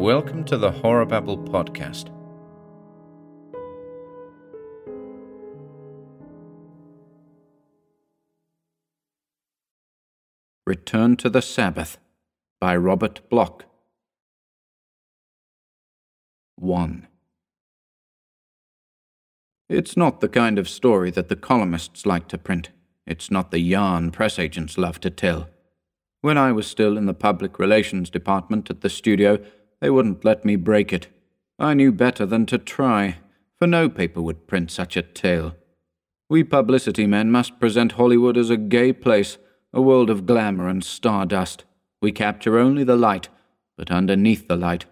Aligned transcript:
Welcome 0.00 0.44
to 0.44 0.56
the 0.56 0.70
Horror 0.70 1.04
Babble 1.04 1.36
podcast. 1.36 2.08
Return 10.66 11.18
to 11.18 11.28
the 11.28 11.42
Sabbath 11.42 11.98
by 12.58 12.74
Robert 12.76 13.20
Bloch. 13.28 13.66
1. 16.56 17.06
It's 19.68 19.98
not 19.98 20.22
the 20.22 20.30
kind 20.30 20.58
of 20.58 20.66
story 20.66 21.10
that 21.10 21.28
the 21.28 21.36
columnists 21.36 22.06
like 22.06 22.26
to 22.28 22.38
print. 22.38 22.70
It's 23.06 23.30
not 23.30 23.50
the 23.50 23.60
yarn 23.60 24.12
press 24.12 24.38
agents 24.38 24.78
love 24.78 24.98
to 25.00 25.10
tell. 25.10 25.50
When 26.22 26.38
I 26.38 26.52
was 26.52 26.66
still 26.66 26.96
in 26.96 27.04
the 27.04 27.12
public 27.12 27.58
relations 27.58 28.08
department 28.08 28.70
at 28.70 28.80
the 28.80 28.88
studio, 28.88 29.38
they 29.80 29.90
wouldn't 29.90 30.24
let 30.24 30.44
me 30.44 30.56
break 30.56 30.92
it. 30.92 31.08
I 31.58 31.74
knew 31.74 31.92
better 31.92 32.26
than 32.26 32.46
to 32.46 32.58
try, 32.58 33.18
for 33.58 33.66
no 33.66 33.88
paper 33.88 34.20
would 34.20 34.46
print 34.46 34.70
such 34.70 34.96
a 34.96 35.02
tale. 35.02 35.54
We 36.28 36.44
publicity 36.44 37.06
men 37.06 37.30
must 37.30 37.58
present 37.58 37.92
Hollywood 37.92 38.36
as 38.36 38.50
a 38.50 38.56
gay 38.56 38.92
place, 38.92 39.38
a 39.72 39.80
world 39.80 40.10
of 40.10 40.26
glamour 40.26 40.68
and 40.68 40.84
stardust. 40.84 41.64
We 42.00 42.12
capture 42.12 42.58
only 42.58 42.84
the 42.84 42.96
light, 42.96 43.28
but 43.76 43.90
underneath 43.90 44.48
the 44.48 44.56
light, 44.56 44.86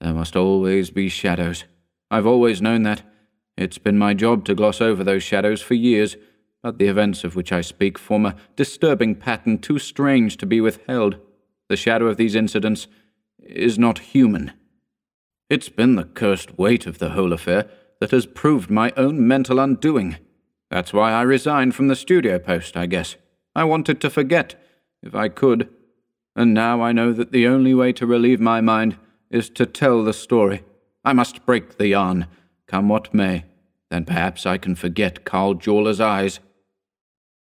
there 0.00 0.14
must 0.14 0.36
always 0.36 0.90
be 0.90 1.08
shadows. 1.08 1.64
I've 2.10 2.26
always 2.26 2.62
known 2.62 2.82
that. 2.84 3.02
It's 3.56 3.78
been 3.78 3.98
my 3.98 4.14
job 4.14 4.44
to 4.46 4.54
gloss 4.54 4.80
over 4.80 5.04
those 5.04 5.22
shadows 5.22 5.62
for 5.62 5.74
years 5.74 6.16
but 6.64 6.78
the 6.78 6.88
events 6.88 7.24
of 7.24 7.36
which 7.36 7.52
I 7.52 7.60
speak 7.60 7.98
form 7.98 8.24
a 8.24 8.36
disturbing 8.56 9.16
pattern 9.16 9.58
too 9.58 9.78
strange 9.78 10.38
to 10.38 10.46
be 10.46 10.62
withheld. 10.62 11.18
The 11.68 11.76
shadow 11.76 12.06
of 12.06 12.16
these 12.16 12.34
incidents 12.34 12.88
is 13.44 13.78
not 13.78 13.98
human. 13.98 14.52
It's 15.50 15.68
been 15.68 15.94
the 15.94 16.04
cursed 16.04 16.58
weight 16.58 16.86
of 16.86 16.98
the 16.98 17.10
whole 17.10 17.32
affair 17.32 17.68
that 18.00 18.10
has 18.10 18.26
proved 18.26 18.70
my 18.70 18.92
own 18.96 19.26
mental 19.26 19.60
undoing. 19.60 20.16
That's 20.70 20.92
why 20.92 21.12
I 21.12 21.22
resigned 21.22 21.74
from 21.74 21.88
the 21.88 21.96
studio 21.96 22.38
post, 22.38 22.76
I 22.76 22.86
guess. 22.86 23.16
I 23.54 23.64
wanted 23.64 24.00
to 24.00 24.10
forget, 24.10 24.60
if 25.02 25.14
I 25.14 25.28
could. 25.28 25.68
And 26.34 26.52
now 26.52 26.82
I 26.82 26.92
know 26.92 27.12
that 27.12 27.30
the 27.30 27.46
only 27.46 27.74
way 27.74 27.92
to 27.92 28.06
relieve 28.06 28.40
my 28.40 28.60
mind 28.60 28.96
is 29.30 29.48
to 29.50 29.66
tell 29.66 30.02
the 30.02 30.12
story. 30.12 30.64
I 31.04 31.12
must 31.12 31.46
break 31.46 31.76
the 31.76 31.88
yarn, 31.88 32.26
come 32.66 32.88
what 32.88 33.14
may. 33.14 33.44
Then 33.90 34.04
perhaps 34.04 34.46
I 34.46 34.58
can 34.58 34.74
forget 34.74 35.24
Karl 35.24 35.54
Jorla's 35.54 36.00
eyes. 36.00 36.40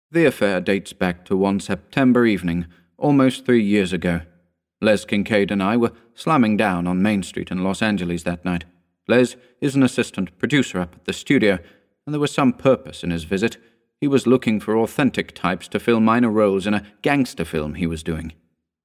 The 0.10 0.26
affair 0.26 0.60
dates 0.60 0.92
back 0.92 1.24
to 1.26 1.38
one 1.38 1.60
September 1.60 2.26
evening, 2.26 2.66
almost 2.98 3.46
three 3.46 3.64
years 3.64 3.94
ago. 3.94 4.22
Les 4.82 5.06
Kincaid 5.06 5.52
and 5.52 5.62
I 5.62 5.78
were 5.78 5.92
slamming 6.16 6.58
down 6.58 6.88
on 6.88 7.04
Main 7.04 7.22
Street 7.22 7.52
in 7.52 7.64
Los 7.64 7.82
Angeles 7.82 8.24
that 8.24 8.44
night. 8.44 8.66
Les 9.08 9.36
is 9.62 9.76
an 9.76 9.84
assistant 9.84 10.36
producer 10.40 10.80
up 10.80 10.96
at 10.96 11.06
the 11.06 11.14
studio, 11.14 11.60
and 12.06 12.14
there 12.14 12.20
was 12.20 12.34
some 12.34 12.52
purpose 12.52 13.04
in 13.04 13.12
his 13.12 13.24
visit. 13.24 13.58
He 14.00 14.08
was 14.08 14.26
looking 14.26 14.60
for 14.60 14.76
authentic 14.76 15.36
types 15.36 15.68
to 15.70 15.80
fill 15.80 16.00
minor 16.00 16.32
roles 16.32 16.66
in 16.66 16.74
a 16.74 16.84
gangster 17.04 17.46
film 17.46 17.76
he 17.76 17.86
was 17.86 18.02
doing. 18.02 18.34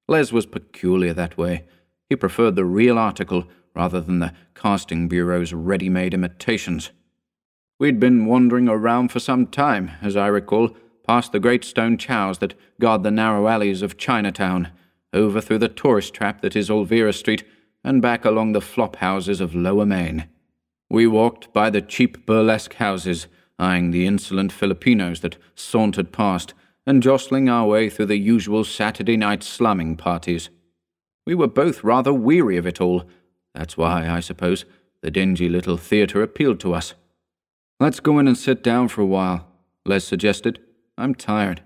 Les 0.07 0.33
was 0.33 0.45
peculiar 0.45 1.15
that 1.15 1.39
way. 1.39 1.65
He 2.11 2.17
preferred 2.17 2.57
the 2.57 2.65
real 2.65 2.99
article 2.99 3.49
rather 3.75 4.01
than 4.01 4.19
the 4.19 4.33
casting 4.55 5.09
bureau's 5.09 5.53
ready 5.53 5.89
made 5.89 6.15
imitations. 6.15 6.91
We'd 7.79 8.01
been 8.01 8.27
wandering 8.27 8.69
around 8.69 9.09
for 9.13 9.21
some 9.21 9.47
time, 9.47 9.93
as 10.03 10.17
I 10.17 10.27
recall 10.29 10.77
past 11.07 11.33
the 11.33 11.41
great 11.41 11.65
stone 11.65 11.99
chows 11.99 12.39
that 12.39 12.55
guard 12.81 13.03
the 13.03 13.11
narrow 13.11 13.49
alleys 13.49 13.83
of 13.83 13.99
Chinatown, 13.99 14.71
over 15.13 15.41
through 15.41 15.59
the 15.59 15.69
tourist 15.69 16.15
trap 16.15 16.41
that 16.43 16.57
is 16.57 16.69
Olvera 16.69 17.15
Street, 17.15 17.45
and 17.85 18.03
back 18.03 18.25
along 18.25 18.53
the 18.53 18.61
flop 18.61 18.97
houses 18.97 19.41
of 19.41 19.55
Lower 19.55 19.87
Main. 19.87 20.29
We 20.91 21.07
walked 21.07 21.53
by 21.53 21.71
the 21.71 21.81
cheap 21.81 22.27
burlesque 22.27 22.75
houses, 22.75 23.27
eyeing 23.59 23.91
the 23.91 24.07
insolent 24.07 24.53
Filipinos 24.53 25.21
that 25.21 25.39
sauntered 25.55 26.13
past, 26.13 26.55
and 26.87 27.03
jostling 27.03 27.49
our 27.49 27.67
way 27.67 27.91
through 27.91 28.07
the 28.07 28.19
usual 28.19 28.65
Saturday 28.65 29.17
night 29.17 29.43
slumming 29.43 29.97
parties. 29.97 30.51
We 31.27 31.35
were 31.35 31.49
both 31.49 31.83
rather 31.83 32.13
weary 32.13 32.57
of 32.57 32.67
it 32.67 32.81
all. 32.81 33.05
That's 33.55 33.77
why, 33.77 34.09
I 34.09 34.21
suppose, 34.21 34.65
the 35.03 35.11
dingy 35.11 35.49
little 35.49 35.77
theatre 35.77 36.23
appealed 36.23 36.61
to 36.61 36.75
us. 36.75 36.95
Let's 37.81 38.01
go 38.01 38.19
in 38.19 38.29
and 38.29 38.39
sit 38.39 38.63
down 38.63 38.89
for 38.89 39.03
a 39.03 39.07
while, 39.07 39.47
Les 39.85 40.05
suggested. 40.05 40.61
I'm 40.97 41.15
tired. 41.15 41.63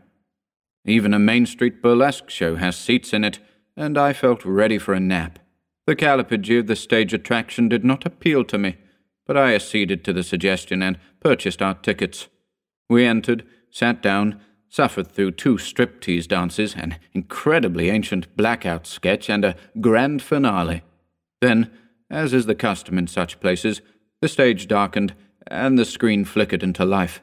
Even 0.85 1.13
a 1.13 1.19
Main 1.19 1.47
Street 1.47 1.83
burlesque 1.83 2.31
show 2.31 2.57
has 2.57 2.77
seats 2.77 3.13
in 3.13 3.25
it, 3.25 3.39
and 3.77 3.99
I 3.99 4.13
felt 4.13 4.45
ready 4.45 4.79
for 4.79 4.95
a 4.95 5.01
nap. 5.01 5.39
The 5.87 5.97
callipygy 5.97 6.59
of 6.61 6.67
the 6.67 6.77
stage 6.77 7.13
attraction 7.13 7.69
did 7.69 7.85
not 7.85 8.07
appeal 8.07 8.45
to 8.45 8.59
me, 8.59 8.77
but 9.27 9.37
I 9.37 9.55
acceded 9.55 10.05
to 10.05 10.13
the 10.13 10.23
suggestion 10.23 10.83
and 10.83 10.99
purchased 11.21 11.63
our 11.63 11.75
tickets. 11.75 12.29
We 12.89 13.05
entered, 13.05 13.47
sat 13.71 14.03
down, 14.03 14.41
suffered 14.69 15.09
through 15.09 15.33
two 15.33 15.57
striptease 15.57 16.29
dances, 16.29 16.75
an 16.75 16.97
incredibly 17.13 17.91
ancient 17.91 18.37
blackout 18.37 18.87
sketch, 18.87 19.29
and 19.29 19.45
a 19.45 19.57
grand 19.81 20.23
finale. 20.23 20.83
Then, 21.41 21.71
as 22.09 22.33
is 22.33 22.47
the 22.47 22.55
custom 22.55 22.99
in 22.99 23.07
such 23.07 23.41
places, 23.41 23.81
the 24.21 24.29
stage 24.29 24.69
darkened 24.69 25.15
and 25.47 25.79
the 25.79 25.85
screen 25.85 26.25
flickered 26.25 26.63
into 26.63 26.85
life. 26.85 27.21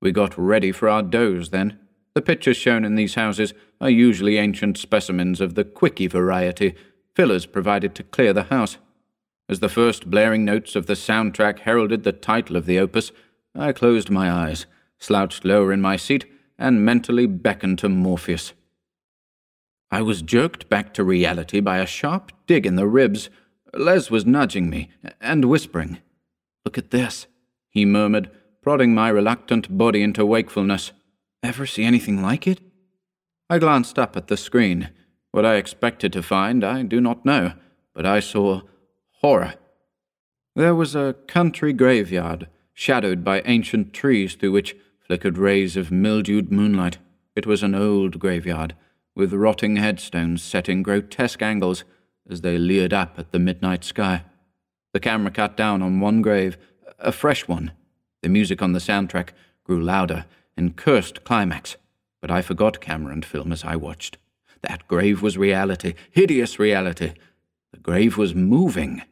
We 0.00 0.12
got 0.12 0.36
ready 0.36 0.72
for 0.72 0.88
our 0.88 1.02
doze 1.02 1.50
then. 1.50 1.78
The 2.14 2.22
pictures 2.22 2.56
shown 2.56 2.84
in 2.84 2.94
these 2.94 3.16
houses 3.16 3.54
are 3.80 3.90
usually 3.90 4.38
ancient 4.38 4.78
specimens 4.78 5.40
of 5.40 5.54
the 5.54 5.64
quickie 5.64 6.06
variety, 6.06 6.74
fillers 7.14 7.46
provided 7.46 7.94
to 7.96 8.04
clear 8.04 8.32
the 8.32 8.44
house. 8.44 8.78
As 9.48 9.60
the 9.60 9.68
first 9.68 10.08
blaring 10.08 10.44
notes 10.44 10.76
of 10.76 10.86
the 10.86 10.94
soundtrack 10.94 11.60
heralded 11.60 12.04
the 12.04 12.12
title 12.12 12.56
of 12.56 12.66
the 12.66 12.78
opus, 12.78 13.12
I 13.54 13.72
closed 13.72 14.10
my 14.10 14.30
eyes, 14.30 14.66
slouched 14.98 15.44
lower 15.44 15.72
in 15.72 15.80
my 15.80 15.96
seat, 15.96 16.24
and 16.58 16.84
mentally 16.84 17.26
beckoned 17.26 17.78
to 17.80 17.88
Morpheus. 17.88 18.52
I 19.90 20.02
was 20.02 20.22
jerked 20.22 20.68
back 20.68 20.94
to 20.94 21.04
reality 21.04 21.60
by 21.60 21.78
a 21.78 21.86
sharp 21.86 22.32
dig 22.46 22.64
in 22.64 22.76
the 22.76 22.86
ribs. 22.86 23.28
Les 23.74 24.10
was 24.10 24.24
nudging 24.24 24.70
me 24.70 24.90
and 25.20 25.44
whispering. 25.44 25.98
Look 26.64 26.78
at 26.78 26.90
this, 26.90 27.26
he 27.68 27.84
murmured 27.84 28.30
prodding 28.62 28.94
my 28.94 29.10
reluctant 29.10 29.76
body 29.76 30.02
into 30.02 30.24
wakefulness. 30.24 30.92
Ever 31.44 31.66
see 31.66 31.84
anything 31.84 32.22
like 32.22 32.46
it? 32.46 32.58
I 33.50 33.58
glanced 33.58 33.98
up 33.98 34.16
at 34.16 34.28
the 34.28 34.36
screen. 34.36 34.88
What 35.30 35.44
I 35.44 35.56
expected 35.56 36.10
to 36.14 36.22
find, 36.22 36.64
I 36.64 36.82
do 36.84 37.02
not 37.02 37.26
know, 37.26 37.52
but 37.92 38.06
I 38.06 38.20
saw 38.20 38.62
horror. 39.20 39.52
There 40.56 40.74
was 40.74 40.94
a 40.94 41.16
country 41.28 41.74
graveyard, 41.74 42.48
shadowed 42.72 43.22
by 43.22 43.42
ancient 43.42 43.92
trees 43.92 44.34
through 44.36 44.52
which 44.52 44.74
flickered 45.06 45.36
rays 45.36 45.76
of 45.76 45.92
mildewed 45.92 46.50
moonlight. 46.50 46.96
It 47.36 47.46
was 47.46 47.62
an 47.62 47.74
old 47.74 48.18
graveyard, 48.18 48.74
with 49.14 49.34
rotting 49.34 49.76
headstones 49.76 50.42
set 50.42 50.66
in 50.70 50.82
grotesque 50.82 51.42
angles 51.42 51.84
as 52.26 52.40
they 52.40 52.56
leered 52.56 52.94
up 52.94 53.18
at 53.18 53.32
the 53.32 53.38
midnight 53.38 53.84
sky. 53.84 54.24
The 54.94 55.00
camera 55.00 55.30
cut 55.30 55.58
down 55.58 55.82
on 55.82 56.00
one 56.00 56.22
grave, 56.22 56.56
a 56.98 57.12
fresh 57.12 57.46
one, 57.46 57.72
the 58.22 58.30
music 58.30 58.62
on 58.62 58.72
the 58.72 58.78
soundtrack 58.78 59.32
grew 59.64 59.82
louder 59.82 60.24
in 60.56 60.72
cursed 60.72 61.24
climax, 61.24 61.76
but 62.20 62.30
I 62.30 62.42
forgot 62.42 62.80
camera 62.80 63.12
and 63.12 63.24
film 63.24 63.52
as 63.52 63.64
I 63.64 63.76
watched. 63.76 64.18
That 64.62 64.86
grave 64.88 65.20
was 65.20 65.36
reality, 65.36 65.94
hideous 66.10 66.58
reality. 66.58 67.12
The 67.72 67.80
grave 67.80 68.16
was 68.16 68.34
moving. 68.34 69.02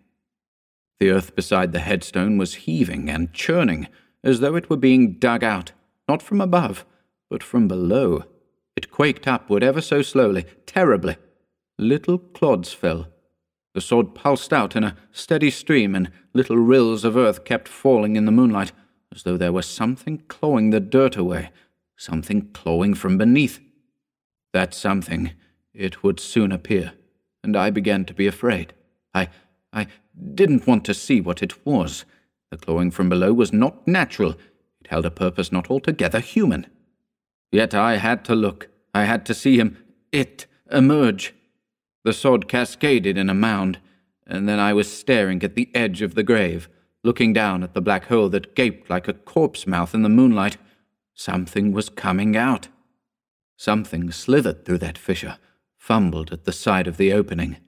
The 0.99 1.11
earth 1.11 1.35
beside 1.35 1.73
the 1.73 1.81
headstone 1.81 2.39
was 2.39 2.55
heaving 2.55 3.11
and 3.11 3.33
churning, 3.33 3.89
as 4.25 4.41
though 4.41 4.57
it 4.57 4.71
were 4.71 4.77
being 4.77 5.19
dug 5.19 5.45
out, 5.45 5.73
not 6.09 6.23
from 6.23 6.41
above, 6.41 6.87
but 7.29 7.43
from 7.43 7.69
below. 7.69 8.25
It 8.77 8.91
quaked 8.91 9.29
upward 9.29 9.63
ever 9.63 9.81
so 9.81 10.01
slowly, 10.01 10.47
terribly. 10.65 11.17
Little 11.79 12.19
clods 12.19 12.73
fell. 12.73 13.09
The 13.75 13.81
sod 13.81 14.15
pulsed 14.15 14.53
out 14.53 14.77
in 14.77 14.85
a 14.85 14.97
steady 15.13 15.51
stream, 15.51 15.95
and 15.95 16.11
little 16.33 16.57
rills 16.57 17.05
of 17.05 17.17
earth 17.17 17.45
kept 17.45 17.69
falling 17.69 18.17
in 18.17 18.27
the 18.27 18.33
moonlight 18.33 18.73
as 19.15 19.23
though 19.23 19.37
there 19.37 19.53
was 19.53 19.67
something 19.67 20.23
clawing 20.29 20.71
the 20.71 20.81
dirt 20.81 21.17
away, 21.17 21.51
something 21.97 22.49
clawing 22.53 22.95
from 22.95 23.19
beneath. 23.19 23.61
That 24.53 24.75
something, 24.75 25.33
it 25.73 26.03
would 26.03 26.21
soon 26.21 26.53
appear, 26.53 26.93
and 27.43 27.57
I 27.57 27.71
began 27.71 28.05
to 28.07 28.15
be 28.15 28.27
afraid. 28.27 28.75
I, 29.15 29.29
I 29.73 29.87
didn't 30.35 30.67
want 30.67 30.85
to 30.87 30.95
see 30.95 31.21
what 31.21 31.43
it 31.43 31.65
was. 31.67 32.05
The 32.51 32.59
clawing 32.59 32.91
from 32.91 33.09
below 33.09 33.33
was 33.33 33.53
not 33.53 33.87
natural. 33.87 34.33
It 34.81 34.89
held 34.89 35.07
a 35.07 35.11
purpose 35.11 35.53
not 35.53 35.71
altogether 35.71 36.21
human. 36.21 36.67
Yet 37.51 37.75
I 37.75 37.97
had 37.97 38.25
to 38.27 38.35
look. 38.35 38.69
I 38.95 39.05
had 39.05 39.25
to 39.27 39.35
see 39.35 39.59
him, 39.59 39.79
it, 40.11 40.47
emerge. 40.71 41.35
The 42.05 42.13
sod 42.13 42.49
cascaded 42.49 43.17
in 43.17 43.31
a 43.31 43.35
mound, 43.35 43.79
and 44.27 44.49
then 44.49 44.59
I 44.59 44.73
was 44.73 44.93
staring 44.93 45.43
at 45.43 45.55
the 45.55 45.71
edge 45.75 46.03
of 46.03 46.15
the 46.15 46.23
grave 46.23 46.69
looking 47.05 47.33
down 47.33 47.63
at 47.63 47.75
the 47.75 47.81
black 47.81 48.07
hole 48.07 48.29
that 48.29 48.55
gaped 48.55 48.89
like 48.89 49.09
a 49.09 49.13
corpse 49.13 49.67
mouth 49.67 49.95
in 49.95 50.03
the 50.03 50.09
moonlight. 50.09 50.57
Something 51.15 51.73
was 51.73 51.89
coming 51.89 52.37
out. 52.37 52.69
Something 53.57 54.11
slithered 54.11 54.65
through 54.65 54.79
that 54.79 54.99
fissure, 54.99 55.39
fumbled 55.77 56.33
at 56.33 56.45
the 56.45 56.53
side 56.53 56.87
of 56.87 56.97
the 56.97 57.13
opening. 57.13 57.59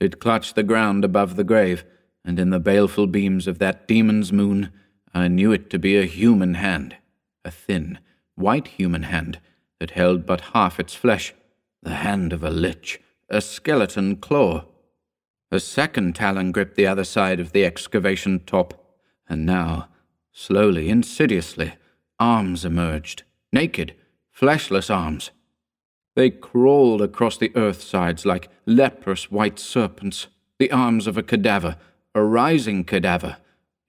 It 0.00 0.20
clutched 0.20 0.54
the 0.54 0.62
ground 0.62 1.04
above 1.04 1.36
the 1.36 1.44
grave, 1.44 1.84
and 2.24 2.38
in 2.38 2.50
the 2.50 2.60
baleful 2.60 3.06
beams 3.06 3.46
of 3.46 3.58
that 3.58 3.86
demon's 3.86 4.32
moon, 4.32 4.72
I 5.14 5.28
knew 5.28 5.52
it 5.52 5.70
to 5.70 5.78
be 5.78 5.96
a 5.96 6.04
human 6.04 6.54
hand, 6.54 6.96
a 7.44 7.50
thin, 7.50 7.98
white 8.34 8.68
human 8.68 9.04
hand 9.04 9.40
that 9.80 9.92
held 9.92 10.26
but 10.26 10.52
half 10.52 10.78
its 10.78 10.94
flesh, 10.94 11.32
the 11.82 11.94
hand 11.94 12.32
of 12.32 12.42
a 12.42 12.50
lich, 12.50 13.00
a 13.28 13.40
skeleton 13.40 14.16
claw. 14.16 14.64
A 15.50 15.60
second 15.60 16.14
talon 16.16 16.50
gripped 16.50 16.76
the 16.76 16.86
other 16.86 17.04
side 17.04 17.38
of 17.38 17.52
the 17.52 17.64
excavation 17.64 18.40
top, 18.40 18.96
and 19.28 19.46
now, 19.46 19.88
slowly, 20.32 20.88
insidiously, 20.88 21.74
arms 22.18 22.64
emerged, 22.64 23.22
naked, 23.52 23.94
fleshless 24.30 24.90
arms. 24.90 25.30
They 26.16 26.30
crawled 26.30 27.02
across 27.02 27.36
the 27.36 27.52
earth 27.54 27.82
sides 27.82 28.26
like 28.26 28.48
leprous 28.64 29.30
white 29.30 29.58
serpents, 29.58 30.26
the 30.58 30.72
arms 30.72 31.06
of 31.06 31.16
a 31.16 31.22
cadaver, 31.22 31.76
a 32.14 32.22
rising 32.22 32.84
cadaver. 32.84 33.36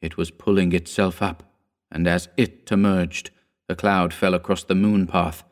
It 0.01 0.17
was 0.17 0.29
pulling 0.29 0.73
itself 0.73 1.21
up, 1.21 1.43
and 1.91 2.07
as 2.07 2.27
it 2.37 2.71
emerged, 2.71 3.31
the 3.67 3.75
cloud 3.75 4.13
fell 4.13 4.33
across 4.33 4.63
the 4.63 4.75
moon 4.75 5.07
path. 5.07 5.43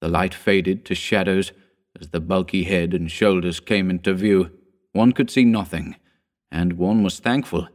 The 0.00 0.08
light 0.08 0.34
faded 0.34 0.84
to 0.84 0.94
shadows 0.94 1.52
as 1.98 2.10
the 2.10 2.20
bulky 2.20 2.64
head 2.64 2.94
and 2.94 3.10
shoulders 3.10 3.58
came 3.58 3.90
into 3.90 4.14
view. 4.14 4.52
One 4.92 5.12
could 5.12 5.30
see 5.30 5.44
nothing, 5.44 5.96
and 6.50 6.74
one 6.74 7.02
was 7.02 7.18
thankful. 7.18 7.68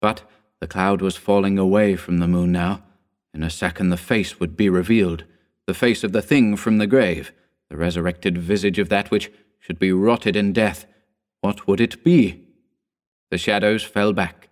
But 0.00 0.22
the 0.60 0.66
cloud 0.66 1.02
was 1.02 1.16
falling 1.16 1.58
away 1.58 1.96
from 1.96 2.18
the 2.18 2.28
moon 2.28 2.52
now. 2.52 2.82
In 3.32 3.42
a 3.42 3.50
second, 3.50 3.90
the 3.90 3.96
face 3.96 4.38
would 4.38 4.56
be 4.56 4.68
revealed 4.68 5.24
the 5.66 5.74
face 5.74 6.04
of 6.04 6.12
the 6.12 6.22
thing 6.22 6.56
from 6.56 6.78
the 6.78 6.86
grave, 6.86 7.32
the 7.70 7.76
resurrected 7.76 8.36
visage 8.36 8.78
of 8.78 8.90
that 8.90 9.10
which 9.10 9.32
should 9.58 9.78
be 9.78 9.92
rotted 9.92 10.36
in 10.36 10.52
death. 10.52 10.86
What 11.40 11.66
would 11.66 11.80
it 11.80 12.04
be? 12.04 12.46
The 13.30 13.38
shadows 13.38 13.82
fell 13.82 14.12
back. 14.12 14.48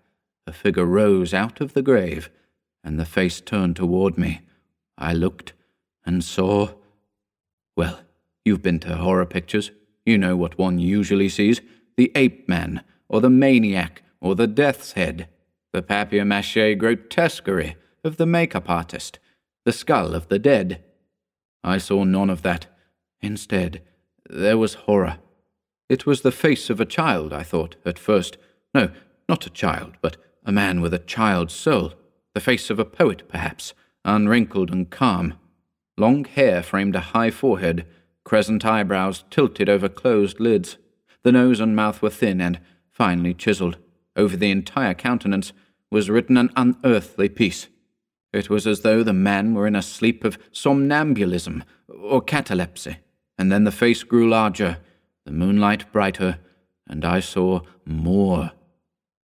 A 0.46 0.52
figure 0.52 0.86
rose 0.86 1.32
out 1.32 1.60
of 1.60 1.74
the 1.74 1.82
grave, 1.82 2.30
and 2.82 2.98
the 2.98 3.04
face 3.04 3.40
turned 3.40 3.76
toward 3.76 4.18
me. 4.18 4.40
I 4.98 5.12
looked 5.12 5.52
and 6.04 6.24
saw. 6.24 6.70
Well, 7.76 8.00
you've 8.44 8.62
been 8.62 8.80
to 8.80 8.96
horror 8.96 9.26
pictures. 9.26 9.70
You 10.04 10.18
know 10.18 10.36
what 10.36 10.58
one 10.58 10.78
usually 10.78 11.28
sees 11.28 11.60
the 12.02 12.10
ape 12.16 12.48
man, 12.48 12.82
or 13.08 13.20
the 13.20 13.30
maniac, 13.30 14.02
or 14.20 14.34
the 14.34 14.48
death's 14.48 14.94
head, 14.94 15.28
the 15.72 15.80
papier 15.80 16.24
mache 16.24 16.76
grotesquerie 16.76 17.76
of 18.02 18.16
the 18.16 18.26
makeup 18.26 18.68
artist, 18.68 19.20
the 19.64 19.70
skull 19.70 20.12
of 20.12 20.26
the 20.26 20.40
dead. 20.40 20.82
I 21.62 21.78
saw 21.78 22.02
none 22.02 22.28
of 22.28 22.42
that. 22.42 22.66
Instead, 23.20 23.82
there 24.28 24.58
was 24.58 24.74
horror. 24.74 25.18
It 25.88 26.04
was 26.04 26.22
the 26.22 26.32
face 26.32 26.70
of 26.70 26.80
a 26.80 26.84
child, 26.84 27.32
I 27.32 27.44
thought, 27.44 27.76
at 27.86 28.00
first. 28.00 28.36
No, 28.74 28.90
not 29.28 29.46
a 29.46 29.50
child, 29.50 29.92
but 30.00 30.16
a 30.44 30.50
man 30.50 30.80
with 30.80 30.92
a 30.92 30.98
child's 30.98 31.54
soul. 31.54 31.92
The 32.34 32.40
face 32.40 32.68
of 32.68 32.80
a 32.80 32.84
poet, 32.84 33.28
perhaps, 33.28 33.74
unwrinkled 34.04 34.72
and 34.72 34.90
calm. 34.90 35.34
Long 35.96 36.24
hair 36.24 36.64
framed 36.64 36.96
a 36.96 37.12
high 37.14 37.30
forehead, 37.30 37.86
crescent 38.24 38.64
eyebrows 38.64 39.22
tilted 39.30 39.68
over 39.68 39.88
closed 39.88 40.40
lids. 40.40 40.78
The 41.24 41.32
nose 41.32 41.60
and 41.60 41.76
mouth 41.76 42.02
were 42.02 42.10
thin 42.10 42.40
and 42.40 42.60
finely 42.90 43.34
chiseled. 43.34 43.78
Over 44.16 44.36
the 44.36 44.50
entire 44.50 44.94
countenance 44.94 45.52
was 45.90 46.10
written 46.10 46.36
an 46.36 46.50
unearthly 46.56 47.28
peace. 47.28 47.68
It 48.32 48.48
was 48.48 48.66
as 48.66 48.80
though 48.80 49.02
the 49.02 49.12
man 49.12 49.54
were 49.54 49.66
in 49.66 49.76
a 49.76 49.82
sleep 49.82 50.24
of 50.24 50.38
somnambulism 50.50 51.64
or 51.88 52.22
catalepsy, 52.22 52.96
and 53.38 53.52
then 53.52 53.64
the 53.64 53.70
face 53.70 54.02
grew 54.02 54.28
larger, 54.28 54.78
the 55.24 55.32
moonlight 55.32 55.90
brighter, 55.92 56.38
and 56.88 57.04
I 57.04 57.20
saw 57.20 57.60
more. 57.84 58.52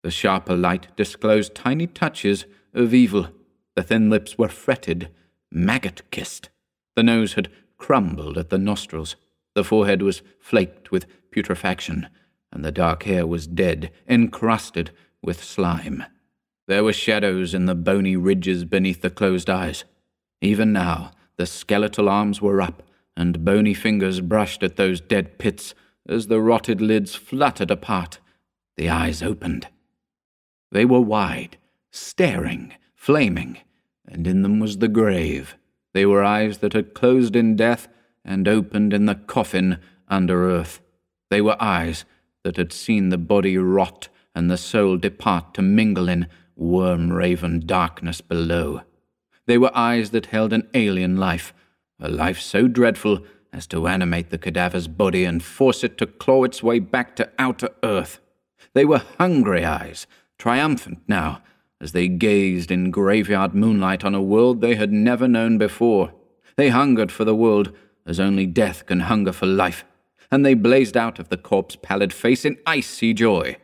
The 0.03 0.11
sharper 0.11 0.57
light 0.57 0.89
disclosed 0.97 1.55
tiny 1.55 1.87
touches 1.87 2.45
of 2.75 2.95
evil. 2.95 3.29
The 3.75 3.83
thin 3.83 4.11
lips 4.11 4.39
were 4.39 4.49
fretted, 4.49 5.11
maggot 5.51 6.03
kissed. 6.11 6.51
The 6.97 7.03
nose 7.03 7.35
had 7.35 7.51
crumbled 7.79 8.39
at 8.39 8.51
the 8.51 8.59
nostrils. 8.59 9.17
The 9.55 9.65
forehead 9.65 10.03
was 10.03 10.23
flaked 10.39 10.91
with 10.91 11.07
putrefaction, 11.31 12.09
and 12.53 12.65
the 12.65 12.73
dark 12.73 13.05
hair 13.05 13.27
was 13.27 13.47
dead, 13.47 13.91
encrusted 14.09 14.91
with 15.23 15.43
slime. 15.43 16.05
There 16.67 16.85
were 16.85 16.93
shadows 16.93 17.55
in 17.55 17.67
the 17.67 17.75
bony 17.75 18.17
ridges 18.17 18.65
beneath 18.65 19.03
the 19.03 19.11
closed 19.11 19.51
eyes. 19.51 19.85
Even 20.41 20.73
now, 20.73 21.13
the 21.37 21.47
skeletal 21.47 22.09
arms 22.09 22.41
were 22.41 22.61
up, 22.61 22.83
and 23.17 23.45
bony 23.45 23.75
fingers 23.75 24.21
brushed 24.21 24.63
at 24.63 24.77
those 24.77 25.01
dead 25.01 25.39
pits 25.39 25.75
as 26.09 26.27
the 26.27 26.41
rotted 26.41 26.81
lids 26.81 27.15
fluttered 27.15 27.71
apart. 27.71 28.19
The 28.77 28.89
eyes 28.89 29.23
opened. 29.23 29.69
They 30.73 30.85
were 30.85 31.01
wide, 31.01 31.57
staring, 31.91 32.75
flaming, 32.95 33.59
and 34.07 34.27
in 34.27 34.43
them 34.43 34.61
was 34.61 34.79
the 34.79 34.89
grave. 34.89 35.57
They 35.93 36.07
were 36.07 36.23
eyes 36.23 36.59
that 36.59 36.73
had 36.73 36.95
closed 36.95 37.35
in 37.35 37.57
death 37.57 37.89
and 38.25 38.47
opened 38.47 38.93
in 38.93 39.07
the 39.07 39.15
coffin 39.15 39.79
under 40.09 40.51
earth. 40.51 40.81
They 41.31 41.41
were 41.41 41.57
eyes 41.61 42.05
that 42.43 42.57
had 42.57 42.73
seen 42.73 43.09
the 43.09 43.19
body 43.19 43.57
rot 43.57 44.09
and 44.35 44.51
the 44.51 44.57
soul 44.57 44.97
depart 44.97 45.55
to 45.55 45.63
mingle 45.63 46.09
in 46.09 46.27
worm 46.57 47.13
raven 47.13 47.61
darkness 47.65 48.21
below. 48.21 48.83
They 49.47 49.59
were 49.59 49.77
eyes 49.77 50.11
that 50.11 50.27
held 50.27 50.53
an 50.53 50.69
alien 50.75 51.17
life, 51.17 51.55
a 51.99 52.09
life 52.09 52.41
so 52.41 52.69
dreadful 52.69 53.25
as 53.53 53.67
to 53.69 53.89
animate 53.89 54.31
the 54.31 54.39
cadaver's 54.39 54.89
body 54.89 55.25
and 55.25 55.43
force 55.43 55.83
it 55.83 55.99
to 55.99 56.07
claw 56.07 56.45
its 56.45 56.63
way 56.63 56.79
back 56.79 57.17
to 57.17 57.31
outer 57.39 57.71
earth. 57.83 58.21
They 58.75 58.85
were 58.85 59.03
hungry 59.19 59.65
eyes, 59.65 60.07
triumphant 60.39 61.01
now, 61.09 61.43
as 61.81 61.93
they 61.93 62.09
gazed 62.09 62.71
in 62.71 62.91
graveyard 62.91 63.55
moonlight 63.55 64.05
on 64.05 64.15
a 64.15 64.23
world 64.23 64.61
they 64.61 64.75
had 64.75 64.93
never 64.93 65.27
known 65.27 65.59
before. 65.59 66.13
They 66.57 66.69
hungered 66.69 67.11
for 67.11 67.25
the 67.25 67.35
world 67.35 67.75
as 68.07 68.21
only 68.21 68.47
death 68.47 68.87
can 68.87 69.01
hunger 69.01 69.33
for 69.33 69.47
life, 69.47 69.85
and 70.31 70.45
they 70.45 70.55
blazed 70.55 70.97
out 70.97 71.19
of 71.19 71.29
the 71.29 71.37
corpse 71.37 71.77
pallid 71.81 72.13
face 72.13 72.45
in 72.45 72.59
icy 72.67 73.13
joy. 73.13 73.57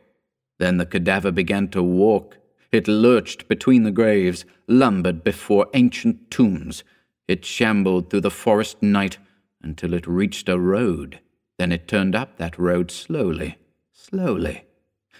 Then 0.58 0.78
the 0.78 0.86
cadaver 0.86 1.30
began 1.30 1.68
to 1.68 1.82
walk, 1.82 2.38
it 2.72 2.88
lurched 2.88 3.48
between 3.48 3.84
the 3.84 3.90
graves, 3.90 4.44
lumbered 4.66 5.22
before 5.22 5.68
ancient 5.74 6.30
tombs. 6.30 6.82
It 7.28 7.44
shambled 7.44 8.10
through 8.10 8.22
the 8.22 8.30
forest 8.30 8.82
night 8.82 9.18
until 9.62 9.94
it 9.94 10.06
reached 10.06 10.48
a 10.48 10.58
road. 10.58 11.20
Then 11.58 11.72
it 11.72 11.88
turned 11.88 12.14
up 12.14 12.36
that 12.36 12.58
road 12.58 12.90
slowly, 12.90 13.58
slowly. 13.92 14.64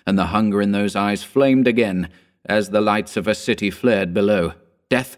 And 0.06 0.18
the 0.18 0.26
hunger 0.26 0.60
in 0.60 0.72
those 0.72 0.94
eyes 0.94 1.22
flamed 1.22 1.66
again 1.66 2.08
as 2.44 2.70
the 2.70 2.80
lights 2.80 3.16
of 3.16 3.26
a 3.26 3.34
city 3.34 3.70
flared 3.70 4.12
below. 4.12 4.52
Death 4.88 5.16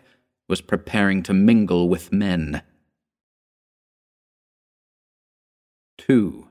was 0.49 0.61
preparing 0.61 1.23
to 1.25 1.35
mingle 1.35 1.88
with 1.88 2.12
men. 2.12 2.62
2. 5.99 6.49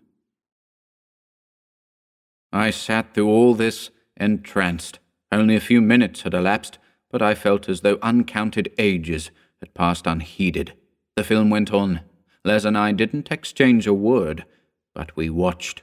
I 2.53 2.69
sat 2.69 3.13
through 3.13 3.29
all 3.29 3.53
this 3.53 3.89
entranced. 4.15 4.99
Only 5.31 5.55
a 5.55 5.61
few 5.61 5.81
minutes 5.81 6.21
had 6.21 6.33
elapsed, 6.33 6.77
but 7.11 7.21
I 7.21 7.35
felt 7.35 7.67
as 7.67 7.81
though 7.81 7.99
uncounted 8.01 8.71
ages 8.77 9.31
had 9.59 9.73
passed 9.73 10.07
unheeded. 10.07 10.73
The 11.15 11.23
film 11.23 11.49
went 11.49 11.73
on. 11.73 12.01
Les 12.45 12.63
and 12.63 12.77
I 12.77 12.91
didn't 12.91 13.31
exchange 13.31 13.87
a 13.87 13.93
word, 13.93 14.45
but 14.93 15.15
we 15.15 15.29
watched. 15.29 15.81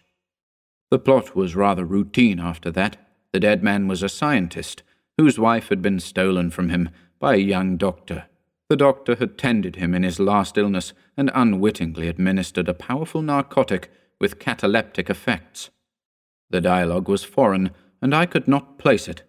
The 0.91 0.99
plot 0.99 1.35
was 1.35 1.57
rather 1.57 1.85
routine 1.85 2.41
after 2.41 2.71
that. 2.71 2.97
The 3.33 3.41
dead 3.41 3.63
man 3.63 3.89
was 3.89 4.03
a 4.03 4.09
scientist 4.09 4.83
whose 5.19 5.39
wife 5.39 5.69
had 5.69 5.83
been 5.83 6.01
stolen 6.01 6.51
from 6.51 6.71
him 6.71 6.89
by 7.19 7.35
a 7.35 7.39
young 7.39 7.77
doctor. 7.77 8.27
The 8.69 8.77
doctor 8.77 9.17
had 9.17 9.37
tended 9.37 9.77
him 9.77 9.95
in 9.95 10.03
his 10.03 10.19
last 10.19 10.57
illness 10.57 10.93
and 11.17 11.31
unwittingly 11.35 12.09
administered 12.09 12.69
a 12.69 12.75
powerful 12.75 13.21
narcotic 13.21 13.91
with 14.21 14.39
cataleptic 14.39 15.11
effects. 15.11 15.71
The 16.51 16.61
dialogue 16.61 17.09
was 17.09 17.25
foreign, 17.25 17.73
and 18.01 18.15
I 18.15 18.27
could 18.27 18.49
not 18.49 18.79
place 18.79 19.09
it. 19.09 19.23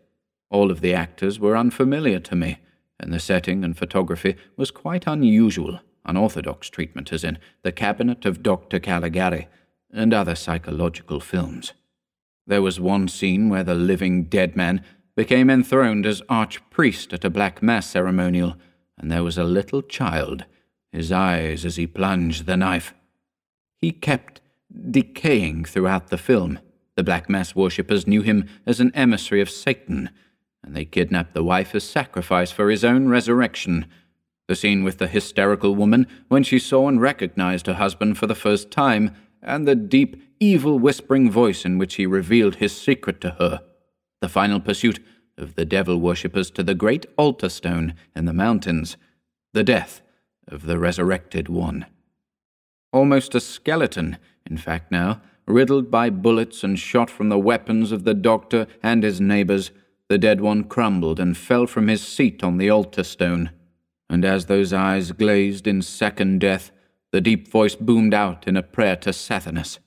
All 0.49 0.71
of 0.71 0.81
the 0.81 0.93
actors 0.93 1.39
were 1.39 1.57
unfamiliar 1.57 2.19
to 2.19 2.35
me, 2.35 2.59
and 2.99 3.11
the 3.11 3.19
setting 3.19 3.63
and 3.63 3.77
photography 3.77 4.35
was 4.55 4.71
quite 4.71 5.07
unusual, 5.07 5.79
unorthodox 6.05 6.69
treatment 6.69 7.11
as 7.11 7.23
in 7.23 7.37
The 7.63 7.71
Cabinet 7.71 8.25
of 8.25 8.43
Dr. 8.43 8.79
Caligari 8.79 9.47
and 9.91 10.13
other 10.13 10.35
psychological 10.35 11.19
films. 11.19 11.73
There 12.47 12.61
was 12.61 12.79
one 12.79 13.07
scene 13.07 13.49
where 13.49 13.63
the 13.63 13.75
living 13.75 14.25
dead 14.25 14.55
man 14.55 14.83
became 15.15 15.49
enthroned 15.49 16.05
as 16.05 16.21
archpriest 16.29 17.11
at 17.11 17.25
a 17.25 17.29
black 17.29 17.63
mass 17.63 17.89
ceremonial, 17.89 18.55
and 18.97 19.11
there 19.11 19.23
was 19.23 19.37
a 19.37 19.43
little 19.43 19.81
child, 19.81 20.45
his 20.91 21.11
eyes 21.11 21.65
as 21.65 21.75
he 21.75 21.87
plunged 21.87 22.45
the 22.45 22.57
knife. 22.57 22.93
He 23.77 23.91
kept 23.91 24.41
decaying 24.89 25.65
throughout 25.65 26.09
the 26.09 26.17
film. 26.17 26.59
The 26.95 27.03
black 27.03 27.29
mass 27.29 27.55
worshippers 27.55 28.07
knew 28.07 28.21
him 28.21 28.47
as 28.65 28.79
an 28.79 28.91
emissary 28.95 29.41
of 29.41 29.49
Satan 29.49 30.09
and 30.65 30.75
they 30.75 30.83
kidnapped 30.83 31.33
the 31.33 31.43
wife 31.43 31.75
as 31.75 31.83
sacrifice 31.83 32.51
for 32.51 32.69
his 32.69 32.83
own 32.83 33.07
resurrection. 33.07 33.85
The 34.47 34.55
scene 34.55 34.83
with 34.83 34.97
the 34.97 35.07
hysterical 35.07 35.75
woman 35.75 36.07
when 36.27 36.43
she 36.43 36.59
saw 36.59 36.87
and 36.87 36.99
recognized 36.99 37.67
her 37.67 37.75
husband 37.75 38.17
for 38.17 38.27
the 38.27 38.35
first 38.35 38.71
time, 38.71 39.15
and 39.43 39.67
the 39.67 39.75
deep, 39.75 40.21
evil 40.39 40.79
whispering 40.79 41.29
voice 41.29 41.65
in 41.65 41.77
which 41.77 41.95
he 41.95 42.07
revealed 42.07 42.55
his 42.55 42.75
secret 42.75 43.21
to 43.21 43.31
her. 43.31 43.61
The 44.21 44.29
final 44.29 44.59
pursuit 44.59 44.99
of 45.37 45.55
the 45.55 45.65
devil 45.65 45.97
worshippers 45.97 46.49
to 46.51 46.63
the 46.63 46.75
great 46.75 47.05
altar 47.17 47.49
stone 47.49 47.93
in 48.15 48.25
the 48.25 48.33
mountains. 48.33 48.97
The 49.53 49.63
death 49.63 50.01
of 50.47 50.65
the 50.65 50.79
resurrected 50.79 51.49
one. 51.49 51.85
Almost 52.91 53.35
a 53.35 53.39
skeleton, 53.39 54.17
in 54.49 54.57
fact, 54.57 54.91
now, 54.91 55.21
riddled 55.47 55.91
by 55.91 56.09
bullets 56.09 56.63
and 56.63 56.79
shot 56.79 57.09
from 57.09 57.29
the 57.29 57.39
weapons 57.39 57.91
of 57.91 58.03
the 58.03 58.13
doctor 58.13 58.67
and 58.81 59.03
his 59.03 59.19
neighbors, 59.19 59.71
the 60.07 60.17
dead 60.17 60.41
one 60.41 60.63
crumbled 60.63 61.19
and 61.19 61.37
fell 61.37 61.67
from 61.67 61.87
his 61.87 62.05
seat 62.05 62.43
on 62.43 62.57
the 62.57 62.69
altar 62.69 63.03
stone. 63.03 63.51
And 64.09 64.23
as 64.23 64.45
those 64.45 64.71
eyes 64.71 65.11
glazed 65.11 65.67
in 65.67 65.81
second 65.81 66.39
death, 66.39 66.71
the 67.11 67.21
deep 67.21 67.47
voice 67.47 67.75
boomed 67.75 68.13
out 68.13 68.47
in 68.47 68.55
a 68.55 68.63
prayer 68.63 68.95
to 68.97 69.09
Sathanas. 69.09 69.79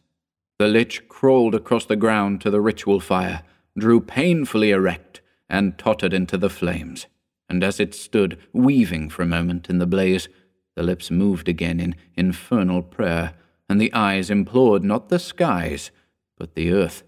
The 0.58 0.66
lich 0.66 1.08
crawled 1.08 1.54
across 1.54 1.86
the 1.86 1.96
ground 1.96 2.40
to 2.40 2.50
the 2.50 2.60
ritual 2.60 3.00
fire, 3.00 3.42
drew 3.78 4.00
painfully 4.00 4.70
erect, 4.70 5.20
and 5.48 5.78
tottered 5.78 6.12
into 6.12 6.36
the 6.36 6.50
flames. 6.50 7.06
And 7.48 7.64
as 7.64 7.80
it 7.80 7.94
stood, 7.94 8.38
weaving 8.52 9.08
for 9.08 9.22
a 9.22 9.26
moment 9.26 9.70
in 9.70 9.78
the 9.78 9.86
blaze, 9.86 10.28
the 10.76 10.82
lips 10.82 11.10
moved 11.10 11.48
again 11.48 11.80
in 11.80 11.96
infernal 12.14 12.82
prayer, 12.82 13.34
and 13.68 13.80
the 13.80 13.92
eyes 13.92 14.30
implored 14.30 14.84
not 14.84 15.08
the 15.08 15.18
skies, 15.18 15.90
but 16.36 16.54
the 16.54 16.72
earth. 16.72 17.02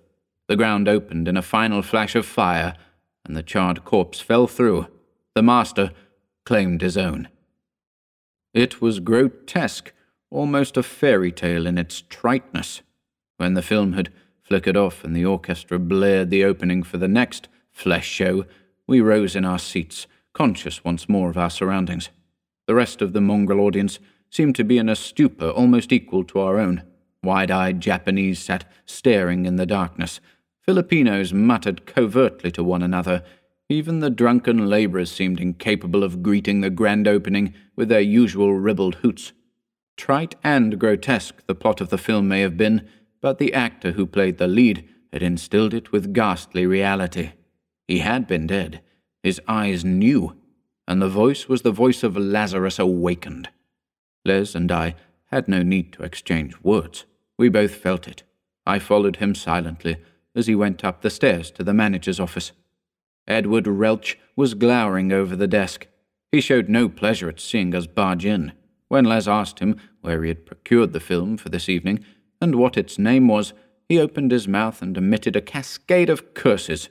The 0.49 0.57
ground 0.57 0.89
opened 0.89 1.29
in 1.29 1.37
a 1.37 1.43
final 1.43 1.83
flash 1.83 2.17
of 2.17 2.27
fire, 2.27 2.75
and 3.25 3.37
the 3.37 3.43
charred 3.43 3.85
corpse 3.85 4.21
fell 4.21 4.47
through. 4.47 4.89
The 5.35 5.43
master 5.43 5.93
claimed 6.45 6.81
his 6.81 6.97
own. 6.97 7.29
It 8.53 8.81
was 8.81 8.99
grotesque, 8.99 9.93
almost 10.31 10.77
a 10.77 10.83
fairy 10.83 11.31
tale 11.31 11.67
in 11.67 11.79
its 11.79 12.03
triteness. 12.09 12.83
When 13.37 13.55
the 13.55 13.63
film 13.63 13.93
had 13.93 14.13
flickered 14.43 14.77
off 14.77 15.05
and 15.05 15.15
the 15.15 15.25
orchestra 15.25 15.79
blared 15.79 16.31
the 16.31 16.45
opening 16.45 16.83
for 16.83 16.99
the 16.99 17.09
next 17.09 17.49
flesh 17.81 18.07
show, 18.07 18.45
we 18.87 19.01
rose 19.01 19.35
in 19.35 19.45
our 19.45 19.59
seats, 19.59 20.07
conscious 20.35 20.85
once 20.85 21.09
more 21.09 21.31
of 21.31 21.39
our 21.39 21.51
surroundings. 21.51 22.11
The 22.67 22.75
rest 22.75 23.03
of 23.03 23.13
the 23.13 23.21
mongrel 23.21 23.61
audience 23.61 23.99
seemed 24.29 24.55
to 24.57 24.65
be 24.65 24.79
in 24.79 24.89
a 24.89 24.97
stupor 24.97 25.51
almost 25.51 25.93
equal 25.93 26.25
to 26.25 26.41
our 26.41 26.59
own. 26.59 26.83
Wide 27.23 27.51
eyed 27.51 27.81
Japanese 27.81 28.39
sat 28.39 28.65
staring 28.87 29.47
in 29.47 29.57
the 29.57 29.67
darkness. 29.67 30.21
Filipinos 30.63 31.33
muttered 31.33 31.87
covertly 31.87 32.51
to 32.53 32.63
one 32.63 32.83
another. 32.83 33.23
Even 33.69 34.01
the 34.01 34.11
drunken 34.11 34.69
labourers 34.69 35.11
seemed 35.11 35.41
incapable 35.41 36.05
of 36.05 36.23
greeting 36.23 36.61
the 36.61 36.71
grand 36.71 37.09
opening 37.09 37.55
with 37.77 37.89
their 37.89 38.01
usual 38.01 38.55
ribald 38.55 38.97
hoots. 38.97 39.33
Trite 39.97 40.35
and 40.45 40.79
grotesque 40.79 41.47
the 41.47 41.55
plot 41.55 41.81
of 41.81 41.91
the 41.91 41.99
film 41.99 42.29
may 42.29 42.41
have 42.41 42.57
been, 42.57 42.89
but 43.21 43.39
the 43.39 43.53
actor 43.53 43.93
who 43.93 44.07
played 44.07 44.39
the 44.39 44.47
lead 44.47 44.89
had 45.13 45.23
instilled 45.23 45.75
it 45.75 45.93
with 45.93 46.13
ghastly 46.13 46.67
reality. 46.67 47.33
He 47.91 47.99
had 47.99 48.29
been 48.29 48.47
dead. 48.47 48.83
His 49.21 49.41
eyes 49.49 49.85
knew, 49.85 50.37
and 50.87 51.03
the 51.03 51.09
voice 51.09 51.49
was 51.49 51.63
the 51.63 51.73
voice 51.73 52.05
of 52.05 52.17
Lazarus 52.17 52.79
awakened. 52.79 53.49
Les 54.25 54.55
and 54.55 54.71
I 54.71 54.95
had 55.33 55.49
no 55.49 55.65
need 55.65 55.93
to 55.95 56.05
exchange 56.05 56.55
words. 56.63 57.05
We 57.37 57.49
both 57.49 57.75
felt 57.75 58.07
it. 58.07 58.23
I 58.65 58.79
followed 58.79 59.17
him 59.17 59.35
silently 59.35 59.97
as 60.37 60.47
he 60.47 60.55
went 60.55 60.85
up 60.85 61.03
the 61.03 61.11
stairs 61.11 61.51
to 61.51 61.65
the 61.65 61.75
manager's 61.75 62.21
office. 62.21 62.53
Edward 63.27 63.65
Relch 63.65 64.15
was 64.37 64.55
glowering 64.55 65.13
over 65.13 65.35
the 65.35 65.49
desk. 65.49 65.89
He 66.31 66.41
showed 66.41 66.69
no 66.69 66.89
pleasure 66.89 67.29
at 67.29 67.41
seeing 67.41 67.75
us 67.75 67.89
barge 67.89 68.25
in. 68.25 68.53
When 68.87 69.05
Les 69.05 69.27
asked 69.27 69.59
him 69.59 69.75
where 70.01 70.23
he 70.23 70.29
had 70.29 70.47
procured 70.47 70.93
the 70.93 71.01
film 71.01 71.37
for 71.37 71.49
this 71.49 71.69
evening 71.69 72.05
and 72.41 72.55
what 72.55 72.77
its 72.77 73.01
name 73.01 73.27
was, 73.27 73.53
he 73.89 73.99
opened 73.99 74.31
his 74.31 74.47
mouth 74.47 74.81
and 74.81 74.97
emitted 74.97 75.35
a 75.35 75.41
cascade 75.41 76.09
of 76.09 76.35
curses 76.35 76.89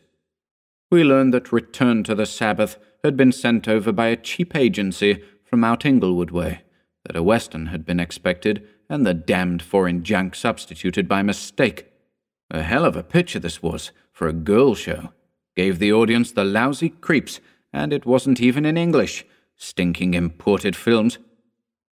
we 0.90 1.04
learned 1.04 1.34
that 1.34 1.52
Return 1.52 2.04
to 2.04 2.16
the 2.16 2.26
Sabbath 2.26 2.78
had 3.04 3.16
been 3.16 3.32
sent 3.32 3.68
over 3.68 3.92
by 3.92 4.08
a 4.08 4.16
cheap 4.16 4.56
agency 4.56 5.24
from 5.44 5.64
out 5.64 5.86
Inglewood 5.86 6.32
way, 6.32 6.62
that 7.06 7.16
a 7.16 7.24
Western 7.24 7.68
had 7.68 7.86
been 7.86 8.00
expected, 8.00 8.68
and 8.90 9.06
the 9.06 9.14
damned 9.14 9.62
foreign 9.62 10.04
junk 10.04 10.36
substituted 10.36 11.08
by 11.08 11.22
mistake. 11.22 11.86
A 12.52 12.64
hell 12.64 12.86
of 12.86 12.96
a 12.96 13.04
picture 13.04 13.40
this 13.40 13.62
was, 13.62 13.92
for 14.12 14.28
a 14.28 14.34
girl 14.34 14.76
show. 14.76 15.14
Gave 15.56 15.80
the 15.80 15.94
audience 15.94 16.32
the 16.32 16.44
lousy 16.44 16.90
creeps, 16.90 17.40
and 17.72 17.94
it 17.94 18.06
wasn't 18.06 18.42
even 18.42 18.66
in 18.66 18.78
English. 18.78 19.26
Stinking 19.56 20.14
imported 20.14 20.76
films. 20.76 21.20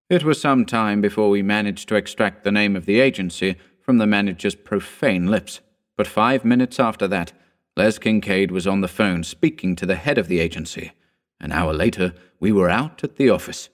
It 0.09 0.23
was 0.23 0.41
some 0.41 0.65
time 0.65 1.01
before 1.01 1.29
we 1.29 1.41
managed 1.41 1.89
to 1.89 1.95
extract 1.95 2.43
the 2.43 2.51
name 2.51 2.75
of 2.75 2.85
the 2.85 2.99
agency 2.99 3.57
from 3.81 3.97
the 3.97 4.07
manager's 4.07 4.55
profane 4.55 5.27
lips, 5.27 5.59
but 5.95 6.07
five 6.07 6.43
minutes 6.43 6.79
after 6.79 7.07
that, 7.09 7.33
Les 7.77 7.99
Kincaid 7.99 8.49
was 8.49 8.65
on 8.65 8.81
the 8.81 8.87
phone 8.87 9.23
speaking 9.23 9.75
to 9.75 9.85
the 9.85 9.97
head 9.97 10.17
of 10.17 10.27
the 10.27 10.39
agency. 10.39 10.93
An 11.39 11.51
hour 11.51 11.75
later, 11.75 12.15
we 12.39 12.51
were 12.51 12.71
out 12.71 13.03
at 13.03 13.17
the 13.17 13.29
office. 13.29 13.69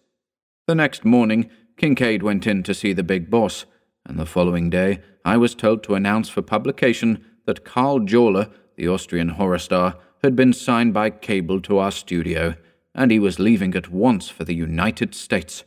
The 0.67 0.75
next 0.75 1.05
morning, 1.05 1.49
Kincaid 1.77 2.21
went 2.21 2.45
in 2.45 2.63
to 2.63 2.73
see 2.73 2.91
the 2.91 3.01
big 3.01 3.29
boss, 3.29 3.65
and 4.05 4.19
the 4.19 4.25
following 4.25 4.69
day, 4.69 4.99
I 5.23 5.37
was 5.37 5.55
told 5.55 5.83
to 5.83 5.95
announce 5.95 6.27
for 6.27 6.41
publication 6.41 7.23
that 7.45 7.63
Karl 7.63 8.01
Jorla, 8.01 8.51
the 8.75 8.89
Austrian 8.89 9.29
horror 9.29 9.57
star, 9.57 9.97
had 10.21 10.35
been 10.35 10.51
signed 10.51 10.93
by 10.93 11.09
cable 11.09 11.61
to 11.61 11.77
our 11.77 11.91
studio, 11.91 12.55
and 12.93 13.09
he 13.09 13.19
was 13.19 13.39
leaving 13.39 13.73
at 13.73 13.89
once 13.89 14.27
for 14.27 14.43
the 14.43 14.53
United 14.53 15.15
States. 15.15 15.63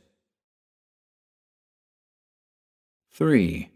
3. 3.12 3.70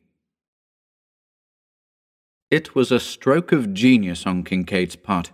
It 2.50 2.74
was 2.74 2.90
a 2.90 2.98
stroke 2.98 3.52
of 3.52 3.72
genius 3.72 4.26
on 4.26 4.42
Kincaid's 4.42 4.96
part. 4.96 5.30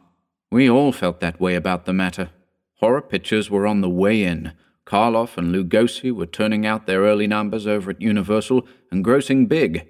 We 0.50 0.68
all 0.68 0.92
felt 0.92 1.20
that 1.20 1.40
way 1.40 1.54
about 1.54 1.86
the 1.86 1.94
matter. 1.94 2.28
Horror 2.74 3.00
pictures 3.00 3.50
were 3.50 3.66
on 3.66 3.80
the 3.80 3.88
way 3.88 4.22
in. 4.22 4.52
Karloff 4.84 5.38
and 5.38 5.50
Lugosi 5.50 6.12
were 6.12 6.26
turning 6.26 6.66
out 6.66 6.86
their 6.86 7.00
early 7.00 7.26
numbers 7.26 7.66
over 7.66 7.90
at 7.90 8.02
Universal 8.02 8.68
and 8.90 9.02
grossing 9.02 9.48
big. 9.48 9.88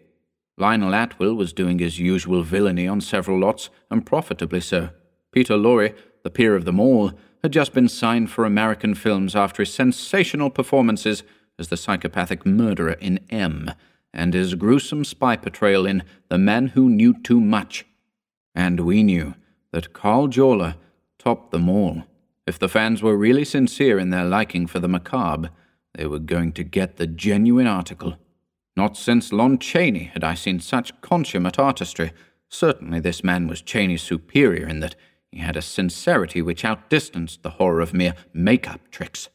Lionel 0.57 0.95
Atwill 0.95 1.35
was 1.35 1.53
doing 1.53 1.81
his 1.81 1.99
usual 1.99 2.45
villainy 2.45 2.87
on 2.87 3.01
several 3.01 3.41
lots, 3.41 3.71
and 3.91 4.07
profitably 4.07 4.61
so. 4.61 4.91
Peter 5.33 5.55
Lorre, 5.55 5.95
the 6.23 6.31
peer 6.31 6.55
of 6.55 6.65
them 6.65 6.79
all, 6.79 7.13
had 7.43 7.53
just 7.53 7.75
been 7.75 7.89
signed 7.89 8.31
for 8.31 8.45
American 8.45 8.95
films 8.95 9.35
after 9.35 9.63
his 9.63 9.75
sensational 9.75 10.49
performances 10.49 11.25
as 11.59 11.69
the 11.69 11.77
psychopathic 11.77 12.47
murderer 12.47 12.93
in 12.93 13.19
M 13.31 13.73
and 14.17 14.33
his 14.33 14.55
gruesome 14.55 15.05
spy 15.05 15.37
portrayal 15.37 15.87
in 15.87 16.03
The 16.31 16.39
Man 16.39 16.69
Who 16.69 16.89
Knew 16.89 17.15
Too 17.23 17.41
Much. 17.41 17.85
And 18.55 18.81
we 18.81 19.03
knew 19.03 19.35
that 19.73 19.93
Karl 19.93 20.27
Jorla 20.27 20.77
topped 21.19 21.51
them 21.51 21.69
all. 21.69 22.05
If 22.47 22.59
the 22.59 22.69
fans 22.69 23.03
were 23.03 23.17
really 23.17 23.45
sincere 23.45 23.99
in 23.99 24.09
their 24.09 24.25
liking 24.25 24.67
for 24.67 24.81
the 24.81 24.89
macabre, 24.89 25.51
they 25.95 26.07
were 26.07 26.19
going 26.19 26.53
to 26.53 26.65
get 26.65 26.97
the 26.97 27.07
genuine 27.07 27.67
article. 27.67 28.17
Not 28.75 28.97
since 28.97 29.33
Lon 29.33 29.59
Chaney 29.59 30.05
had 30.05 30.25
I 30.25 30.35
seen 30.35 30.61
such 30.61 30.99
consummate 31.03 31.59
artistry. 31.59 32.13
Certainly 32.49 33.01
this 33.01 33.23
man 33.23 33.47
was 33.49 33.61
Chaney's 33.61 34.03
superior 34.03 34.67
in 34.67 34.81
that 34.81 34.97
he 35.31 35.41
had 35.41 35.57
a 35.57 35.63
sincerity 35.63 36.41
which 36.41 36.65
outdistanced 36.65 37.43
the 37.43 37.51
horror 37.51 37.81
of 37.81 37.93
mere 37.93 38.15
make-up 38.33 38.91
tricks. 38.91 39.29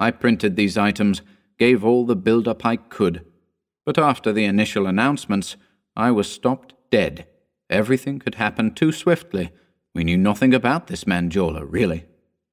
I 0.00 0.10
printed 0.10 0.56
these 0.56 0.76
items, 0.76 1.22
gave 1.58 1.84
all 1.84 2.06
the 2.06 2.16
build-up 2.16 2.64
I 2.66 2.76
could, 2.76 3.24
but 3.84 3.98
after 3.98 4.32
the 4.32 4.44
initial 4.44 4.86
announcements, 4.86 5.56
I 5.96 6.10
was 6.10 6.30
stopped 6.30 6.74
dead. 6.90 7.26
Everything 7.68 8.20
had 8.24 8.36
happened 8.36 8.76
too 8.76 8.92
swiftly. 8.92 9.50
We 9.94 10.04
knew 10.04 10.16
nothing 10.16 10.54
about 10.54 10.86
this 10.86 11.06
man 11.06 11.30
Jorla, 11.30 11.66
really. 11.68 12.04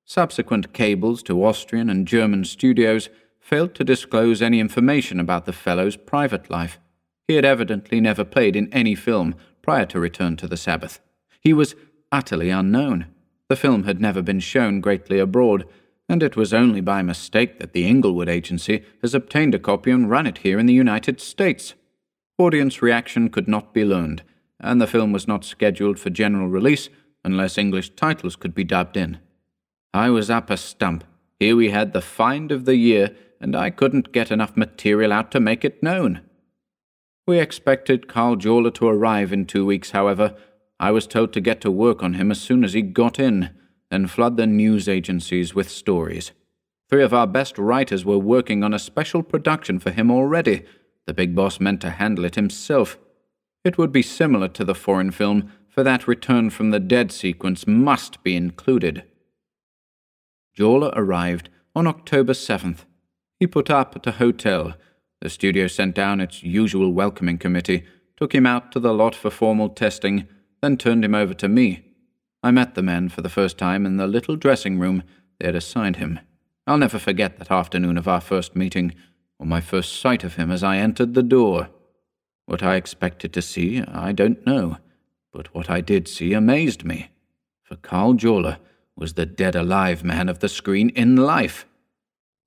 Subsequent 0.06 0.74
cables 0.74 1.22
to 1.24 1.44
Austrian 1.44 1.90
and 1.90 2.08
German 2.08 2.46
studios 2.46 3.10
failed 3.40 3.76
to 3.76 3.84
disclose 3.84 4.42
any 4.42 4.60
information 4.60 5.20
about 5.20 5.46
the 5.46 5.54
fellow's 5.54 5.98
private 5.98 6.50
life. 6.50 6.80
He 7.28 7.36
had 7.36 7.46
evidently 7.46 8.00
never 8.00 8.24
played 8.24 8.56
in 8.56 8.72
any 8.74 8.96
film 8.96 9.36
prior 9.62 9.86
to 9.88 10.00
Return 10.00 10.38
to 10.38 10.48
the 10.48 10.58
Sabbath. 10.58 11.00
He 11.42 11.54
was 11.54 11.76
utterly 12.12 12.50
unknown. 12.50 13.08
The 13.50 13.56
film 13.56 13.84
had 13.84 14.02
never 14.02 14.22
been 14.22 14.40
shown 14.40 14.82
greatly 14.82 15.20
abroad, 15.20 15.66
and 16.10 16.24
it 16.24 16.36
was 16.36 16.54
only 16.54 16.82
by 16.82 17.02
mistake 17.02 17.60
that 17.60 17.74
the 17.74 17.86
Inglewood 17.86 18.30
agency 18.30 18.84
has 19.02 19.14
obtained 19.14 19.54
a 19.54 19.60
copy 19.60 19.92
and 19.92 20.10
run 20.10 20.26
it 20.26 20.40
here 20.40 20.58
in 20.58 20.66
the 20.66 20.74
United 20.74 21.20
States. 21.20 21.74
Audience 22.38 22.82
reaction 22.82 23.30
could 23.30 23.48
not 23.48 23.74
be 23.74 23.84
learned, 23.84 24.24
and 24.60 24.80
the 24.80 24.88
film 24.88 25.12
was 25.12 25.28
not 25.28 25.44
scheduled 25.44 26.00
for 26.00 26.10
general 26.10 26.48
release 26.48 26.90
unless 27.24 27.58
English 27.58 27.90
titles 27.96 28.36
could 28.36 28.56
be 28.56 28.64
dubbed 28.64 28.96
in. 28.96 29.20
I 29.94 30.10
was 30.10 30.30
up 30.30 30.50
a 30.50 30.58
stump. 30.58 31.04
Here 31.40 31.56
we 31.56 31.72
had 31.72 31.92
the 31.92 32.02
find 32.02 32.52
of 32.52 32.66
the 32.66 32.78
year, 32.78 33.16
and 33.42 33.56
I 33.56 33.70
couldn't 33.70 34.14
get 34.14 34.32
enough 34.32 34.56
material 34.56 35.12
out 35.12 35.32
to 35.32 35.40
make 35.40 35.66
it 35.66 35.84
known. 35.84 36.22
We 37.28 37.40
expected 37.40 38.08
Karl 38.08 38.38
Jorla 38.38 38.74
to 38.76 38.88
arrive 38.88 39.34
in 39.34 39.46
two 39.46 39.66
weeks, 39.66 39.92
however. 39.92 40.36
I 40.80 40.92
was 40.92 41.08
told 41.08 41.34
to 41.34 41.42
get 41.42 41.60
to 41.62 41.72
work 41.72 42.02
on 42.02 42.14
him 42.14 42.32
as 42.32 42.40
soon 42.40 42.64
as 42.64 42.74
he 42.74 42.82
got 42.82 43.20
in 43.20 43.50
and 43.90 44.12
flood 44.12 44.38
the 44.38 44.48
news 44.48 44.88
agencies 44.88 45.56
with 45.56 45.70
stories. 45.70 46.32
Three 46.90 47.04
of 47.04 47.14
our 47.14 47.28
best 47.28 47.58
writers 47.58 48.06
were 48.06 48.18
working 48.18 48.64
on 48.64 48.74
a 48.74 48.80
special 48.80 49.24
production 49.24 49.80
for 49.80 49.92
him 49.92 50.10
already. 50.10 50.66
The 51.06 51.14
big 51.14 51.36
boss 51.36 51.60
meant 51.60 51.82
to 51.82 51.92
handle 51.92 52.26
it 52.26 52.36
himself. 52.36 52.98
It 53.64 53.78
would 53.78 53.92
be 53.92 54.02
similar 54.02 54.48
to 54.50 54.64
the 54.64 54.76
foreign 54.76 55.12
film, 55.12 55.52
for 55.68 55.84
that 55.84 56.08
return 56.08 56.50
from 56.50 56.72
the 56.72 56.80
dead 56.80 57.12
sequence 57.12 57.68
must 57.68 58.24
be 58.24 58.36
included. 58.36 59.04
Jorla 60.58 60.92
arrived 60.96 61.50
on 61.76 61.86
October 61.86 62.34
7th. 62.34 62.86
He 63.40 63.46
put 63.46 63.70
up 63.70 63.96
at 63.96 64.08
a 64.08 64.14
hotel. 64.14 64.74
The 65.22 65.30
studio 65.30 65.68
sent 65.68 65.94
down 65.94 66.20
its 66.20 66.42
usual 66.42 66.92
welcoming 66.94 67.38
committee, 67.38 67.84
took 68.16 68.34
him 68.34 68.46
out 68.46 68.72
to 68.72 68.80
the 68.80 68.94
lot 68.94 69.14
for 69.14 69.30
formal 69.30 69.70
testing, 69.70 70.28
then 70.62 70.78
turned 70.78 71.06
him 71.06 71.14
over 71.14 71.34
to 71.36 71.48
me. 71.48 71.87
I 72.48 72.52
met 72.52 72.76
the 72.76 72.82
man 72.82 73.10
for 73.10 73.22
the 73.22 73.28
first 73.28 73.58
time 73.58 73.86
in 73.86 73.98
the 73.98 74.08
little 74.08 74.38
dressing 74.38 74.80
room 74.80 75.04
they 75.38 75.48
had 75.48 75.56
assigned 75.58 75.98
him. 75.98 76.22
I'll 76.66 76.78
never 76.78 76.98
forget 76.98 77.40
that 77.40 77.52
afternoon 77.52 77.98
of 77.98 78.08
our 78.08 78.22
first 78.22 78.56
meeting, 78.56 78.96
or 79.38 79.46
my 79.46 79.60
first 79.60 80.00
sight 80.00 80.24
of 80.24 80.36
him 80.36 80.50
as 80.50 80.64
I 80.64 80.78
entered 80.78 81.14
the 81.14 81.24
door. 81.24 81.68
What 82.46 82.64
I 82.64 82.76
expected 82.76 83.34
to 83.34 83.42
see, 83.42 83.82
I 83.82 84.14
don't 84.14 84.46
know, 84.46 84.78
but 85.34 85.54
what 85.54 85.70
I 85.70 85.82
did 85.82 86.08
see 86.08 86.32
amazed 86.32 86.86
me. 86.86 87.10
For 87.64 87.76
Karl 87.76 88.14
Jorla 88.14 88.60
was 88.96 89.16
the 89.16 89.26
dead 89.26 89.54
alive 89.54 90.06
man 90.06 90.30
of 90.30 90.40
the 90.40 90.48
screen 90.48 90.88
in 90.92 91.18
life. 91.18 91.66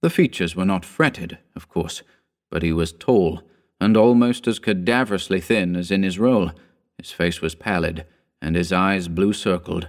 The 0.00 0.08
features 0.08 0.56
were 0.56 0.64
not 0.64 0.86
fretted, 0.86 1.36
of 1.54 1.68
course, 1.68 2.02
but 2.50 2.62
he 2.62 2.72
was 2.72 2.94
tall 2.94 3.42
and 3.78 3.98
almost 3.98 4.48
as 4.48 4.60
cadaverously 4.60 5.42
thin 5.42 5.76
as 5.76 5.90
in 5.90 6.04
his 6.04 6.18
role. 6.18 6.52
His 6.96 7.10
face 7.10 7.42
was 7.42 7.54
pallid, 7.54 8.06
and 8.40 8.56
his 8.56 8.72
eyes 8.72 9.08
blue 9.08 9.32
circled, 9.32 9.88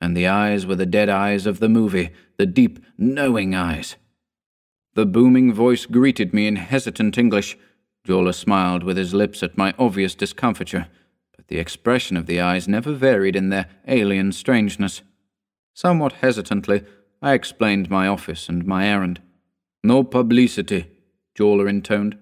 and 0.00 0.16
the 0.16 0.26
eyes 0.26 0.66
were 0.66 0.74
the 0.74 0.86
dead 0.86 1.08
eyes 1.08 1.46
of 1.46 1.60
the 1.60 1.68
movie, 1.68 2.10
the 2.38 2.46
deep, 2.46 2.78
knowing 2.96 3.54
eyes. 3.54 3.96
The 4.94 5.06
booming 5.06 5.52
voice 5.52 5.86
greeted 5.86 6.34
me 6.34 6.46
in 6.46 6.56
hesitant 6.56 7.16
English. 7.16 7.56
Jorla 8.06 8.34
smiled 8.34 8.82
with 8.82 8.96
his 8.96 9.14
lips 9.14 9.42
at 9.42 9.58
my 9.58 9.74
obvious 9.78 10.14
discomfiture, 10.14 10.88
but 11.36 11.48
the 11.48 11.58
expression 11.58 12.16
of 12.16 12.26
the 12.26 12.40
eyes 12.40 12.66
never 12.66 12.92
varied 12.92 13.36
in 13.36 13.50
their 13.50 13.66
alien 13.86 14.32
strangeness. 14.32 15.02
Somewhat 15.74 16.14
hesitantly, 16.14 16.82
I 17.22 17.34
explained 17.34 17.90
my 17.90 18.08
office 18.08 18.48
and 18.48 18.64
my 18.66 18.86
errand. 18.86 19.20
No 19.84 20.02
publicity, 20.02 20.90
Jorla 21.38 21.68
intoned. 21.68 22.18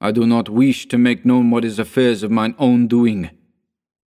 I 0.00 0.12
do 0.12 0.26
not 0.26 0.48
wish 0.48 0.86
to 0.88 0.98
make 0.98 1.24
known 1.24 1.50
what 1.50 1.64
is 1.64 1.78
affairs 1.78 2.22
of 2.22 2.30
mine 2.30 2.54
own 2.58 2.86
doing. 2.86 3.30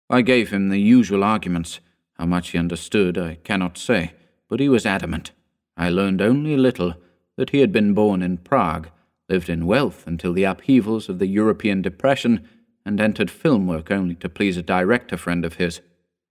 I 0.09 0.21
gave 0.21 0.51
him 0.51 0.69
the 0.69 0.79
usual 0.79 1.23
arguments. 1.23 1.79
How 2.17 2.25
much 2.25 2.49
he 2.49 2.57
understood, 2.57 3.17
I 3.17 3.35
cannot 3.43 3.77
say, 3.77 4.13
but 4.47 4.59
he 4.59 4.69
was 4.69 4.85
adamant. 4.85 5.31
I 5.75 5.89
learned 5.89 6.21
only 6.21 6.53
a 6.53 6.57
little 6.57 6.95
that 7.37 7.49
he 7.49 7.59
had 7.59 7.71
been 7.71 7.93
born 7.93 8.21
in 8.21 8.37
Prague, 8.37 8.89
lived 9.29 9.49
in 9.49 9.65
wealth 9.65 10.05
until 10.05 10.33
the 10.33 10.43
upheavals 10.43 11.09
of 11.09 11.19
the 11.19 11.27
European 11.27 11.81
depression, 11.81 12.47
and 12.85 12.99
entered 12.99 13.31
film 13.31 13.65
work 13.65 13.89
only 13.89 14.15
to 14.15 14.29
please 14.29 14.57
a 14.57 14.61
director 14.61 15.17
friend 15.17 15.45
of 15.45 15.55
his. 15.55 15.81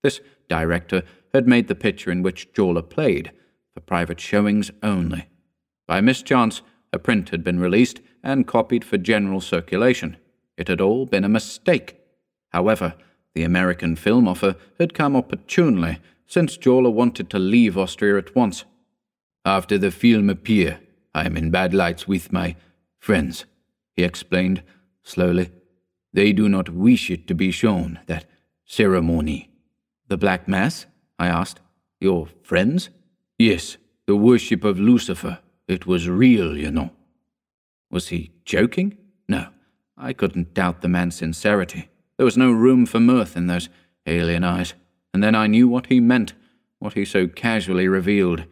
This 0.03 0.21
director 0.49 1.03
had 1.33 1.49
made 1.49 1.69
the 1.69 1.75
picture 1.75 2.11
in 2.11 2.23
which 2.23 2.53
Jorla 2.53 2.89
played, 2.89 3.33
for 3.75 3.81
private 3.81 4.21
showings 4.21 4.71
only. 4.83 5.27
By 5.87 6.01
mischance, 6.01 6.63
a 6.93 6.99
print 6.99 7.31
had 7.31 7.43
been 7.43 7.59
released 7.59 8.01
and 8.23 8.47
copied 8.47 8.85
for 8.85 8.99
general 8.99 9.41
circulation. 9.41 10.19
It 10.57 10.69
had 10.69 10.81
all 10.81 11.07
been 11.07 11.25
a 11.25 11.29
mistake. 11.29 11.99
However, 12.51 12.95
the 13.35 13.43
American 13.43 13.97
film 13.97 14.29
offer 14.29 14.57
had 14.79 14.95
come 14.95 15.17
opportunely, 15.17 15.99
since 16.27 16.57
Jorla 16.57 16.93
wanted 16.93 17.31
to 17.31 17.39
leave 17.39 17.77
Austria 17.77 18.19
at 18.19 18.35
once. 18.35 18.65
After 19.45 19.79
the 19.79 19.91
film 19.91 20.31
appear, 20.31 20.81
I 21.15 21.27
am 21.27 21.37
in 21.37 21.51
bad 21.51 21.75
lights 21.75 22.07
with 22.07 22.33
my 22.33 22.57
friends, 22.99 23.45
he 23.95 24.03
explained 24.03 24.63
slowly. 25.03 25.51
They 26.13 26.33
do 26.33 26.49
not 26.49 26.69
wish 26.69 27.11
it 27.11 27.27
to 27.29 27.35
be 27.35 27.51
shown, 27.51 27.99
that 28.07 28.27
ceremony. 28.65 29.51
The 30.09 30.17
Black 30.17 30.47
Mass? 30.47 30.87
I 31.19 31.29
asked. 31.29 31.61
Your 32.01 32.29
friends? 32.43 32.91
Yes, 33.39 33.77
the 34.07 34.17
worship 34.17 34.65
of 34.65 34.79
Lucifer. 34.79 35.39
It 35.69 35.87
was 35.87 36.09
real, 36.09 36.57
you 36.57 36.71
know. 36.71 36.91
Was 37.91 38.09
he 38.09 38.33
joking? 38.45 38.97
No, 39.29 39.49
I 39.97 40.13
couldn't 40.13 40.55
doubt 40.55 40.83
the 40.83 40.89
man's 40.89 41.17
sincerity. 41.17 41.89
There 42.17 42.25
was 42.25 42.37
no 42.37 42.51
room 42.53 42.87
for 42.87 43.01
mirth 43.01 43.37
in 43.37 43.47
those 43.47 43.69
alien 44.07 44.45
eyes. 44.45 44.75
And 45.15 45.23
then 45.23 45.35
I 45.35 45.47
knew 45.47 45.69
what 45.69 45.87
he 45.87 46.01
meant, 46.01 46.33
what 46.79 46.95
he 46.95 47.05
so 47.05 47.27
casually 47.27 47.89
revealed. 47.89 48.45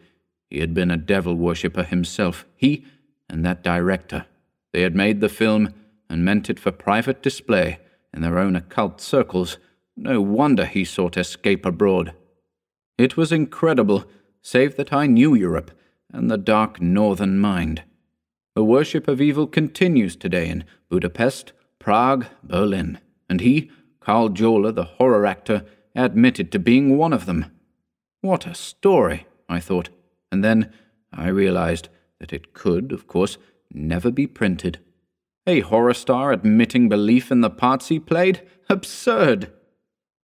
He 0.49 0.59
had 0.59 0.73
been 0.73 0.91
a 0.91 0.97
devil 0.97 1.35
worshipper 1.35 1.83
himself, 1.83 2.45
he 2.55 2.85
and 3.29 3.45
that 3.45 3.63
director. 3.63 4.25
They 4.73 4.81
had 4.81 4.95
made 4.95 5.21
the 5.21 5.29
film 5.29 5.73
and 6.09 6.25
meant 6.25 6.49
it 6.49 6.59
for 6.59 6.71
private 6.71 7.23
display 7.23 7.79
in 8.13 8.21
their 8.21 8.37
own 8.37 8.55
occult 8.55 8.99
circles. 9.01 9.57
No 9.95 10.21
wonder 10.21 10.65
he 10.65 10.83
sought 10.83 11.17
escape 11.17 11.65
abroad. 11.65 12.13
It 12.97 13.17
was 13.17 13.31
incredible, 13.31 14.05
save 14.41 14.75
that 14.75 14.93
I 14.93 15.07
knew 15.07 15.33
Europe 15.33 15.71
and 16.13 16.29
the 16.29 16.37
dark 16.37 16.81
northern 16.81 17.39
mind. 17.39 17.83
The 18.55 18.65
worship 18.65 19.07
of 19.07 19.21
evil 19.21 19.47
continues 19.47 20.15
today 20.15 20.49
in 20.49 20.65
Budapest, 20.89 21.53
Prague, 21.79 22.25
Berlin, 22.43 22.99
and 23.31 23.39
he, 23.39 23.71
Karl 24.01 24.29
Jorla, 24.29 24.75
the 24.75 24.83
horror 24.83 25.25
actor, 25.25 25.63
admitted 25.95 26.51
to 26.51 26.59
being 26.59 26.97
one 26.97 27.13
of 27.13 27.25
them. 27.25 27.45
What 28.19 28.45
a 28.45 28.53
story, 28.53 29.25
I 29.47 29.61
thought, 29.61 29.87
and 30.33 30.43
then 30.43 30.73
I 31.13 31.29
realized 31.29 31.87
that 32.19 32.33
it 32.33 32.53
could, 32.53 32.91
of 32.91 33.07
course, 33.07 33.37
never 33.73 34.11
be 34.11 34.27
printed. 34.27 34.79
A 35.47 35.61
horror 35.61 35.93
star 35.93 36.33
admitting 36.33 36.89
belief 36.89 37.31
in 37.31 37.39
the 37.39 37.49
parts 37.49 37.87
he 37.87 37.99
played? 37.99 38.41
Absurd! 38.69 39.49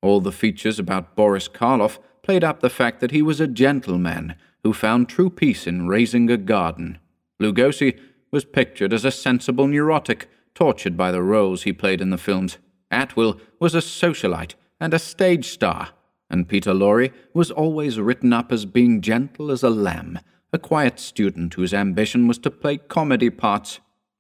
All 0.01 0.19
the 0.19 0.33
features 0.33 0.77
about 0.77 1.15
Boris 1.15 1.47
Karloff 1.47 1.99
played 2.23 2.43
up 2.43 2.59
the 2.59 2.69
fact 2.69 2.99
that 2.99 3.11
he 3.11 3.21
was 3.21 3.39
a 3.39 3.47
gentleman 3.47 4.35
who 4.63 4.73
found 4.73 5.07
true 5.07 5.29
peace 5.29 5.65
in 5.65 5.87
raising 5.87 6.29
a 6.29 6.35
garden. 6.35 6.99
Lugosi 7.41 7.97
was 8.31 8.43
pictured 8.43 8.91
as 8.91 9.05
a 9.05 9.11
sensible 9.11 9.65
neurotic, 9.65 10.29
tortured 10.53 10.97
by 10.97 11.09
the 11.09 11.23
roles 11.23 11.63
he 11.63 11.71
played 11.71 12.01
in 12.01 12.09
the 12.09 12.17
films. 12.17 12.57
Atwill 12.91 13.39
was 13.59 13.75
a 13.75 13.79
socialite 13.79 14.55
and 14.79 14.93
a 14.93 14.99
stage 14.99 15.49
star, 15.49 15.89
and 16.29 16.47
Peter 16.47 16.73
Lorre 16.73 17.11
was 17.33 17.51
always 17.51 17.99
written 17.99 18.33
up 18.33 18.51
as 18.51 18.65
being 18.65 19.01
gentle 19.01 19.51
as 19.51 19.63
a 19.63 19.69
lamb, 19.69 20.19
a 20.53 20.59
quiet 20.59 20.99
student 20.99 21.53
whose 21.55 21.73
ambition 21.73 22.27
was 22.27 22.37
to 22.39 22.51
play 22.51 22.77
comedy 22.77 23.29
parts. 23.29 23.79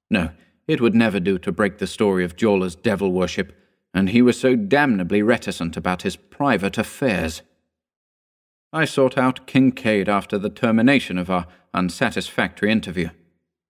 No, 0.09 0.31
it 0.67 0.81
would 0.81 0.95
never 0.95 1.19
do 1.19 1.37
to 1.39 1.51
break 1.51 1.77
the 1.77 1.87
story 1.87 2.23
of 2.23 2.35
Jorla's 2.35 2.75
devil 2.75 3.11
worship, 3.11 3.53
and 3.93 4.09
he 4.09 4.21
was 4.21 4.39
so 4.39 4.55
damnably 4.55 5.21
reticent 5.21 5.77
about 5.77 6.01
his 6.01 6.15
private 6.15 6.77
affairs. 6.77 7.41
I 8.73 8.85
sought 8.85 9.17
out 9.17 9.47
Kincaid 9.47 10.09
after 10.09 10.37
the 10.37 10.49
termination 10.49 11.17
of 11.17 11.29
our 11.29 11.47
unsatisfactory 11.73 12.71
interview. 12.71 13.09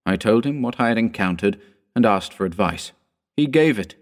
I 0.06 0.16
told 0.16 0.46
him 0.46 0.62
what 0.62 0.80
I 0.80 0.88
had 0.88 0.98
encountered 0.98 1.60
and 1.96 2.06
asked 2.06 2.34
for 2.34 2.46
advice. 2.46 2.94
He 3.36 3.46
gave 3.46 3.78
it. 3.78 3.96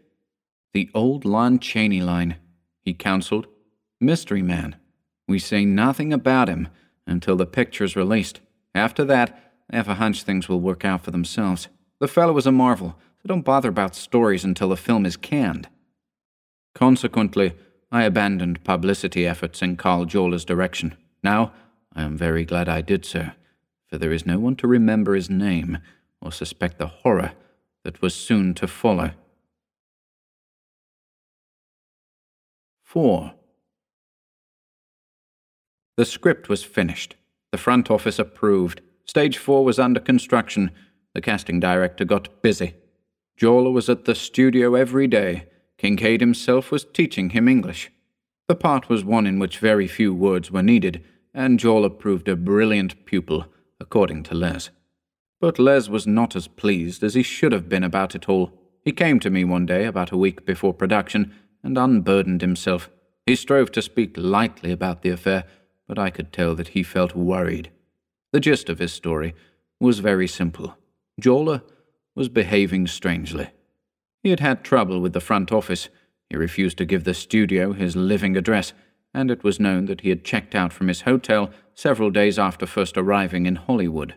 The 0.76 0.90
old 0.94 1.24
Lon 1.24 1.60
Chaney 1.60 2.02
line, 2.02 2.36
he 2.82 2.94
counseled. 2.94 3.48
Mystery 4.02 4.42
man. 4.42 4.76
We 5.26 5.40
say 5.40 5.64
nothing 5.64 6.12
about 6.12 6.50
him 6.50 6.68
until 7.08 7.38
the 7.38 7.46
picture's 7.46 7.96
released. 7.96 8.42
After 8.76 9.06
that, 9.06 9.54
I 9.72 9.78
have 9.78 9.88
a 9.88 9.94
hunch 9.94 10.24
things 10.24 10.50
will 10.50 10.60
work 10.60 10.84
out 10.84 11.06
for 11.06 11.12
themselves. 11.12 11.70
The 12.00 12.10
fellow 12.10 12.38
is 12.38 12.46
a 12.46 12.52
marvel, 12.52 13.00
so 13.22 13.30
don't 13.30 13.46
bother 13.46 13.70
about 13.70 13.96
stories 13.96 14.44
until 14.44 14.68
the 14.68 14.76
film 14.76 15.06
is 15.06 15.16
canned. 15.16 15.70
Consequently, 16.74 17.54
I 17.90 18.04
abandoned 18.04 18.66
publicity 18.66 19.26
efforts 19.26 19.62
in 19.62 19.78
Karl 19.78 20.04
Jorla's 20.04 20.44
direction. 20.44 20.98
Now, 21.24 21.54
I 21.96 22.04
am 22.04 22.18
very 22.18 22.44
glad 22.44 22.68
I 22.68 22.82
did 22.82 23.06
so, 23.06 23.30
for 23.88 23.98
there 23.98 24.12
is 24.12 24.26
no 24.26 24.40
one 24.40 24.58
to 24.58 24.68
remember 24.68 25.16
his 25.16 25.30
name 25.30 25.78
or 26.20 26.34
suspect 26.34 26.80
the 26.80 26.88
horror 26.88 27.32
that 27.86 28.02
was 28.02 28.14
soon 28.14 28.54
to 28.56 28.68
follow. 28.68 29.12
4. 32.86 33.34
The 35.98 36.06
script 36.06 36.48
was 36.48 36.64
finished. 36.64 37.16
The 37.52 37.58
front 37.58 37.92
office 37.92 38.18
approved. 38.18 38.82
Stage 39.06 39.38
4 39.38 39.66
was 39.66 39.78
under 39.78 40.00
construction. 40.00 40.72
The 41.14 41.22
casting 41.22 41.60
director 41.60 42.06
got 42.06 42.42
busy. 42.42 42.76
Jorla 43.38 43.72
was 43.72 43.90
at 43.90 44.06
the 44.06 44.16
studio 44.16 44.76
every 44.76 45.08
day 45.08 45.48
Kincaid 45.78 46.22
himself 46.22 46.72
was 46.72 46.86
teaching 46.86 47.32
him 47.32 47.48
English. 47.48 47.92
The 48.48 48.56
part 48.56 48.90
was 48.90 49.04
one 49.04 49.28
in 49.28 49.40
which 49.40 49.60
very 49.60 49.88
few 49.88 50.14
words 50.14 50.52
were 50.52 50.64
needed, 50.64 51.04
and 51.34 51.60
Jorla 51.60 51.98
proved 51.98 52.28
a 52.28 52.36
brilliant 52.36 53.06
pupil, 53.06 53.48
according 53.80 54.24
to 54.24 54.36
Les. 54.36 54.70
But 55.42 55.60
Les 55.60 55.90
was 55.90 56.08
not 56.08 56.36
as 56.36 56.48
pleased 56.48 57.04
as 57.04 57.14
he 57.14 57.24
should 57.24 57.52
have 57.52 57.68
been 57.68 57.84
about 57.84 58.16
it 58.16 58.30
all. 58.30 58.54
He 58.84 58.92
came 58.92 59.20
to 59.20 59.30
me 59.30 59.44
one 59.44 59.66
day, 59.66 59.86
about 59.86 60.12
a 60.12 60.18
week 60.18 60.46
before 60.46 60.74
production, 60.74 61.34
and 61.66 61.78
unburdened 61.78 62.42
himself. 62.42 62.90
He 63.26 63.36
strove 63.36 63.72
to 63.72 63.82
speak 63.82 64.14
lightly 64.16 64.72
about 64.72 65.02
the 65.02 65.10
affair, 65.10 65.46
but 65.88 65.98
I 65.98 66.12
could 66.12 66.32
tell 66.32 66.54
that 66.56 66.70
he 66.70 66.84
felt 66.84 67.16
worried. 67.16 67.72
The 68.32 68.40
gist 68.40 68.70
of 68.70 68.80
his 68.80 68.94
story 68.94 69.34
was 69.80 70.00
very 70.00 70.28
simple. 70.28 70.78
Jorla 71.20 71.64
was 72.14 72.30
behaving 72.30 72.88
strangely. 72.88 73.50
He 74.22 74.30
had 74.30 74.40
had 74.40 74.64
trouble 74.64 75.02
with 75.02 75.14
the 75.14 75.20
front 75.20 75.52
office, 75.52 75.90
He 76.30 76.38
refused 76.38 76.78
to 76.80 76.86
give 76.86 77.04
the 77.04 77.14
studio 77.14 77.74
his 77.74 77.96
living 77.96 78.36
address, 78.36 78.74
and 79.14 79.30
it 79.30 79.44
was 79.44 79.60
known 79.60 79.86
that 79.86 80.02
he 80.02 80.10
had 80.10 80.24
checked 80.24 80.56
out 80.56 80.74
from 80.74 80.88
his 80.88 81.02
hotel 81.02 81.52
several 81.74 82.10
days 82.10 82.40
after 82.40 82.66
first 82.66 82.98
arriving 82.98 83.46
in 83.46 83.56
Hollywood. 83.56 84.16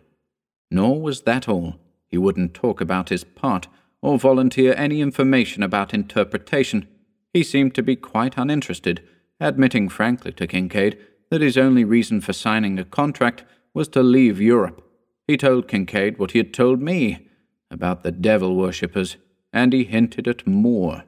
Nor 0.71 1.01
was 1.01 1.21
that 1.21 1.47
all. 1.47 1.75
He 2.07 2.17
wouldn't 2.17 2.53
talk 2.53 2.81
about 2.81 3.09
his 3.09 3.23
part 3.23 3.67
or 4.01 4.17
volunteer 4.17 4.73
any 4.75 5.01
information 5.01 5.61
about 5.61 5.93
interpretation. 5.93 6.87
He 7.33 7.43
seemed 7.43 7.75
to 7.75 7.83
be 7.83 7.95
quite 7.95 8.37
uninterested, 8.37 9.01
admitting 9.39 9.89
frankly 9.89 10.31
to 10.33 10.47
Kincaid 10.47 10.97
that 11.29 11.41
his 11.41 11.57
only 11.57 11.83
reason 11.83 12.21
for 12.21 12.33
signing 12.33 12.79
a 12.79 12.83
contract 12.83 13.43
was 13.73 13.87
to 13.89 14.01
leave 14.01 14.41
Europe. 14.41 14.83
He 15.27 15.37
told 15.37 15.67
Kincaid 15.67 16.17
what 16.17 16.31
he 16.31 16.39
had 16.39 16.53
told 16.53 16.81
me 16.81 17.27
about 17.69 18.03
the 18.03 18.11
devil 18.11 18.55
worshippers, 18.55 19.17
and 19.53 19.73
he 19.73 19.83
hinted 19.83 20.27
at 20.27 20.47
more. 20.47 21.03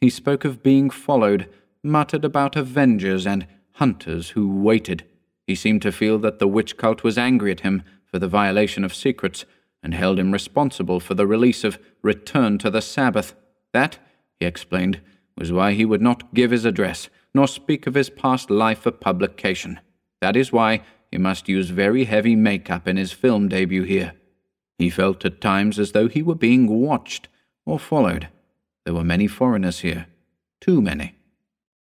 He 0.00 0.10
spoke 0.10 0.44
of 0.44 0.62
being 0.62 0.90
followed, 0.90 1.48
muttered 1.82 2.24
about 2.24 2.54
avengers 2.54 3.26
and 3.26 3.46
hunters 3.72 4.30
who 4.30 4.62
waited. 4.62 5.04
He 5.46 5.56
seemed 5.56 5.82
to 5.82 5.92
feel 5.92 6.18
that 6.20 6.38
the 6.38 6.46
witch 6.46 6.76
cult 6.76 7.02
was 7.02 7.18
angry 7.18 7.50
at 7.50 7.60
him 7.60 7.82
for 8.04 8.18
the 8.18 8.28
violation 8.28 8.84
of 8.84 8.94
secrets, 8.94 9.44
and 9.82 9.94
held 9.94 10.18
him 10.18 10.32
responsible 10.32 11.00
for 11.00 11.14
the 11.14 11.26
release 11.26 11.64
of 11.64 11.78
Return 12.02 12.58
to 12.58 12.70
the 12.70 12.82
Sabbath. 12.82 13.34
That, 13.72 13.98
he 14.38 14.46
explained, 14.46 15.00
was 15.38 15.52
why 15.52 15.72
he 15.72 15.84
would 15.84 16.02
not 16.02 16.34
give 16.34 16.50
his 16.50 16.64
address, 16.64 17.08
nor 17.34 17.46
speak 17.46 17.86
of 17.86 17.94
his 17.94 18.10
past 18.10 18.50
life 18.50 18.80
for 18.80 18.90
publication. 18.90 19.80
That 20.20 20.36
is 20.36 20.52
why 20.52 20.82
he 21.10 21.18
must 21.18 21.48
use 21.48 21.70
very 21.70 22.04
heavy 22.04 22.34
makeup 22.34 22.88
in 22.88 22.96
his 22.96 23.12
film 23.12 23.48
debut 23.48 23.84
here. 23.84 24.14
He 24.78 24.90
felt 24.90 25.24
at 25.24 25.40
times 25.40 25.78
as 25.78 25.92
though 25.92 26.08
he 26.08 26.22
were 26.22 26.34
being 26.34 26.66
watched 26.66 27.28
or 27.64 27.78
followed. 27.78 28.28
There 28.84 28.94
were 28.94 29.04
many 29.04 29.26
foreigners 29.26 29.80
here. 29.80 30.06
Too 30.60 30.82
many. 30.82 31.14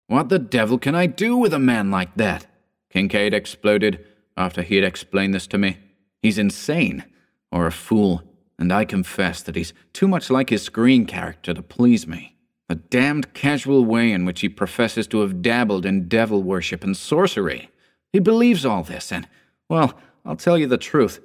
What 0.08 0.30
the 0.30 0.40
devil 0.40 0.78
can 0.78 0.96
I 0.96 1.06
do 1.06 1.38
with 1.38 1.54
a 1.54 1.60
man 1.60 1.92
like 1.92 2.16
that? 2.16 2.48
Kincaid 2.90 3.34
exploded 3.34 4.06
after 4.36 4.62
he 4.62 4.76
had 4.76 4.86
explained 4.86 5.34
this 5.34 5.48
to 5.48 5.58
me. 5.58 5.78
He's 6.22 6.38
insane, 6.38 7.06
or 7.52 7.66
a 7.66 7.72
fool, 7.72 8.24
and 8.60 8.72
I 8.72 8.86
confess 8.86 9.42
that 9.44 9.56
he's 9.56 9.74
too 9.94 10.08
much 10.08 10.30
like 10.30 10.50
his 10.50 10.64
screen 10.64 11.06
character 11.06 11.54
to 11.54 11.62
please 11.62 12.08
me. 12.08 12.36
The 12.72 12.76
damned 12.76 13.34
casual 13.34 13.84
way 13.84 14.14
in 14.14 14.24
which 14.24 14.40
he 14.40 14.48
professes 14.48 15.06
to 15.08 15.20
have 15.20 15.42
dabbled 15.42 15.86
in 15.86 16.08
devil 16.08 16.42
worship 16.42 16.86
and 16.86 16.96
sorcery. 16.96 17.70
He 18.14 18.20
believes 18.20 18.66
all 18.66 18.82
this, 18.82 19.12
and, 19.12 19.28
well, 19.68 20.00
I'll 20.24 20.38
tell 20.38 20.58
you 20.58 20.68
the 20.68 20.78
truth. 20.78 21.20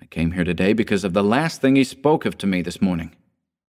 I 0.00 0.06
came 0.06 0.32
here 0.32 0.42
today 0.42 0.72
because 0.72 1.04
of 1.04 1.12
the 1.12 1.22
last 1.22 1.60
thing 1.60 1.76
he 1.76 1.84
spoke 1.84 2.24
of 2.24 2.38
to 2.38 2.46
me 2.46 2.62
this 2.62 2.80
morning. 2.80 3.14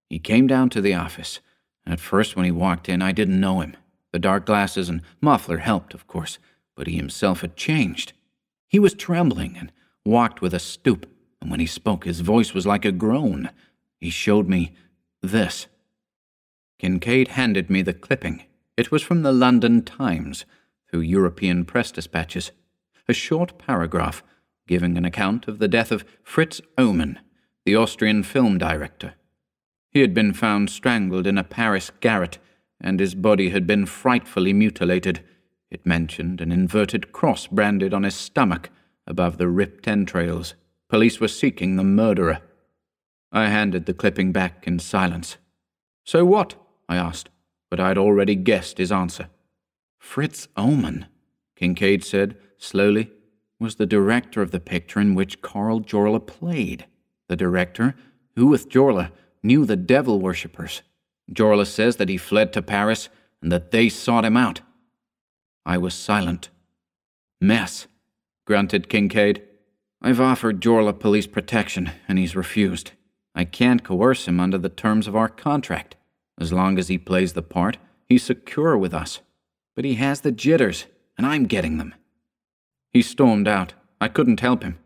He 0.10 0.20
came 0.20 0.48
down 0.48 0.70
to 0.70 0.80
the 0.80 0.94
office. 0.94 1.42
At 1.86 2.00
first, 2.00 2.38
when 2.38 2.46
he 2.46 2.52
walked 2.52 2.88
in, 2.88 3.02
I 3.02 3.12
didn't 3.12 3.42
know 3.42 3.60
him. 3.60 3.76
The 4.14 4.20
dark 4.20 4.46
glasses 4.46 4.88
and 4.88 5.02
muffler 5.20 5.58
helped, 5.58 5.94
of 5.94 6.08
course, 6.08 6.40
but 6.78 6.88
he 6.88 6.96
himself 6.96 7.42
had 7.42 7.58
changed. 7.58 8.14
He 8.70 8.80
was 8.80 8.94
trembling 8.94 9.58
and 9.58 9.74
walked 10.06 10.40
with 10.42 10.54
a 10.54 10.60
stoop, 10.60 11.06
and 11.42 11.52
when 11.52 11.60
he 11.60 11.68
spoke, 11.68 12.06
his 12.06 12.22
voice 12.22 12.54
was 12.54 12.66
like 12.66 12.86
a 12.86 12.94
groan. 12.94 13.50
He 14.00 14.12
showed 14.12 14.48
me 14.48 14.72
this. 15.22 15.68
Kincaid 16.80 17.30
handed 17.30 17.70
me 17.70 17.82
the 17.82 17.94
clipping. 17.94 18.44
It 18.76 18.92
was 18.92 19.02
from 19.02 19.24
the 19.24 19.32
London 19.32 19.82
Times, 19.84 20.46
through 20.90 21.02
European 21.02 21.66
press 21.66 21.92
dispatches. 21.92 22.52
A 23.08 23.14
short 23.14 23.58
paragraph 23.58 24.24
giving 24.68 24.98
an 24.98 25.06
account 25.06 25.48
of 25.48 25.60
the 25.60 25.68
death 25.68 25.92
of 25.92 26.06
Fritz 26.24 26.62
Ohmann, 26.78 27.18
the 27.66 27.76
Austrian 27.76 28.22
film 28.22 28.58
director. 28.58 29.16
He 29.90 30.02
had 30.02 30.14
been 30.14 30.34
found 30.34 30.70
strangled 30.70 31.26
in 31.26 31.38
a 31.38 31.44
Paris 31.44 31.92
garret, 32.02 32.38
and 32.80 33.00
his 33.00 33.16
body 33.16 33.50
had 33.50 33.66
been 33.66 33.86
frightfully 33.86 34.54
mutilated. 34.54 35.24
It 35.72 35.86
mentioned 35.86 36.42
an 36.42 36.52
inverted 36.52 37.12
cross 37.12 37.48
branded 37.48 37.94
on 37.94 38.04
his 38.04 38.16
stomach 38.16 38.70
above 39.08 39.38
the 39.38 39.48
ripped 39.48 39.88
entrails. 39.88 40.54
Police 40.90 41.20
were 41.20 41.28
seeking 41.28 41.76
the 41.76 41.84
murderer. 41.84 42.40
I 43.32 43.48
handed 43.48 43.86
the 43.86 43.94
clipping 43.94 44.32
back 44.32 44.68
in 44.68 44.80
silence. 44.80 45.38
So 46.06 46.24
what? 46.26 46.56
I 46.90 46.98
asked, 46.98 47.30
but 47.70 47.80
I 47.80 47.90
had 47.90 47.98
already 47.98 48.36
guessed 48.36 48.78
his 48.78 48.92
answer. 48.92 49.30
Fritz 50.00 50.48
Ohmann, 50.56 51.08
Kincaid 51.56 52.04
said 52.04 52.38
slowly, 52.58 53.12
was 53.60 53.76
the 53.76 53.86
director 53.86 54.42
of 54.42 54.52
the 54.52 54.60
picture 54.60 55.00
in 55.00 55.16
which 55.16 55.42
Karl 55.42 55.82
Jorla 55.82 56.26
played. 56.26 56.86
The 57.28 57.36
director, 57.36 57.96
who 58.36 58.48
with 58.48 58.70
Jorla 58.70 59.12
knew 59.44 59.66
the 59.66 59.76
devil 59.76 60.20
worshippers. 60.20 60.82
Jorla 61.32 61.66
says 61.66 61.98
that 61.98 62.10
he 62.10 62.18
fled 62.18 62.54
to 62.54 62.62
Paris 62.62 63.10
and 63.42 63.52
that 63.52 63.72
they 63.72 63.90
sought 63.90 64.26
him 64.26 64.38
out. 64.38 64.62
I 65.66 65.78
was 65.78 65.94
silent. 65.94 66.50
Mess, 67.42 67.88
grunted 68.46 68.90
Kincaid. 68.90 69.44
I've 70.02 70.22
offered 70.22 70.62
Jorla 70.62 70.98
police 70.98 71.28
protection, 71.28 71.92
and 72.08 72.18
he's 72.18 72.36
refused. 72.36 72.92
I 73.36 73.44
can't 73.44 73.84
coerce 73.84 74.28
him 74.28 74.40
under 74.40 74.58
the 74.58 74.70
terms 74.70 75.08
of 75.08 75.16
our 75.16 75.28
contract. 75.28 75.96
As 76.40 76.54
long 76.54 76.78
as 76.78 76.88
he 76.88 76.98
plays 76.98 77.34
the 77.34 77.42
part, 77.42 77.78
he's 78.06 78.24
secure 78.24 78.78
with 78.78 78.94
us. 78.94 79.22
But 79.76 79.86
he 79.86 79.96
has 79.96 80.22
the 80.22 80.32
jitters, 80.32 80.86
and 81.18 81.26
I'm 81.26 81.46
getting 81.46 81.78
them. 81.78 81.96
He 82.92 83.02
stormed 83.02 83.48
out. 83.48 83.74
I 84.00 84.08
couldn't 84.08 84.40
help 84.40 84.64
him. 84.64 84.78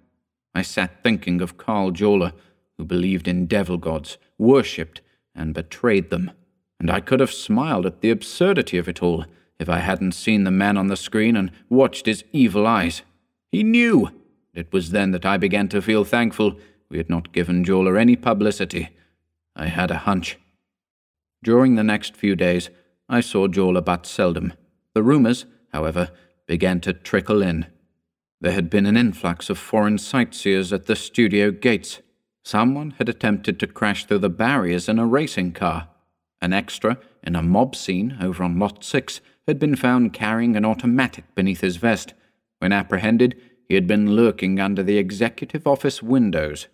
I 0.54 0.62
sat 0.62 1.04
thinking 1.04 1.42
of 1.42 1.58
Karl 1.58 1.92
Jorla, 1.92 2.34
who 2.78 2.86
believed 2.86 3.28
in 3.28 3.46
devil 3.46 3.78
gods, 3.78 4.18
worshipped, 4.38 5.02
and 5.36 5.54
betrayed 5.54 6.10
them. 6.10 6.32
And 6.80 6.90
I 6.90 7.00
could 7.00 7.20
have 7.20 7.32
smiled 7.32 7.86
at 7.86 8.02
the 8.02 8.10
absurdity 8.10 8.78
of 8.78 8.88
it 8.88 9.04
all 9.04 9.26
if 9.60 9.70
I 9.70 9.80
hadn't 9.80 10.14
seen 10.14 10.44
the 10.44 10.52
man 10.52 10.78
on 10.78 10.88
the 10.88 10.98
screen 10.98 11.36
and 11.38 11.52
watched 11.70 12.06
his 12.06 12.24
evil 12.32 12.66
eyes. 12.66 13.04
He 13.52 13.64
knew. 13.64 14.10
It 14.54 14.74
was 14.74 14.92
then 14.92 15.12
that 15.12 15.26
I 15.26 15.38
began 15.38 15.68
to 15.70 15.82
feel 15.82 16.04
thankful 16.04 16.58
we 16.90 16.98
had 16.98 17.10
not 17.10 17.32
given 17.32 17.64
Jorla 17.64 18.00
any 18.00 18.16
publicity. 18.16 18.90
I 19.56 19.68
had 19.68 19.92
a 19.92 20.00
hunch. 20.00 20.38
During 21.44 21.76
the 21.76 21.84
next 21.84 22.16
few 22.16 22.36
days, 22.36 22.70
I 23.10 23.22
saw 23.22 23.48
Jorla 23.48 23.84
but 23.84 24.06
seldom. 24.06 24.54
The 24.94 25.04
rumours, 25.04 25.46
however, 25.74 26.12
began 26.46 26.80
to 26.82 26.94
trickle 26.94 27.42
in. 27.42 27.66
There 28.40 28.52
had 28.52 28.70
been 28.70 28.86
an 28.86 28.98
influx 28.98 29.50
of 29.50 29.58
foreign 29.58 29.98
sightseers 29.98 30.72
at 30.72 30.86
the 30.86 30.96
studio 30.96 31.52
gates. 31.52 32.02
Someone 32.44 32.92
had 32.98 33.10
attempted 33.10 33.60
to 33.60 33.68
crash 33.68 34.06
through 34.06 34.20
the 34.20 34.30
barriers 34.30 34.90
in 34.90 35.00
a 35.00 35.06
racing 35.06 35.54
car. 35.54 35.90
An 36.42 36.54
extra, 36.54 36.98
in 37.24 37.36
a 37.36 37.44
mob 37.44 37.76
scene 37.76 38.18
over 38.22 38.44
on 38.44 38.58
Lot 38.58 38.84
6, 38.84 39.22
had 39.48 39.60
been 39.60 39.76
found 39.76 40.14
carrying 40.14 40.56
an 40.56 40.66
automatic 40.66 41.26
beneath 41.36 41.62
his 41.62 41.78
vest. 41.78 42.14
When 42.60 42.72
apprehended, 42.72 43.40
he 43.68 43.76
had 43.76 43.88
been 43.88 44.16
lurking 44.16 44.60
under 44.60 44.84
the 44.84 44.98
executive 44.98 45.66
office 45.66 46.04
windows. 46.04 46.68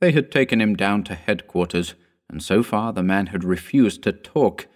They 0.00 0.12
had 0.12 0.30
taken 0.30 0.60
him 0.60 0.76
down 0.76 1.04
to 1.04 1.14
headquarters, 1.14 1.94
and 2.30 2.42
so 2.42 2.62
far 2.62 2.92
the 2.92 3.02
man 3.02 3.26
had 3.26 3.44
refused 3.44 4.02
to 4.02 4.12
talk. 4.12 4.66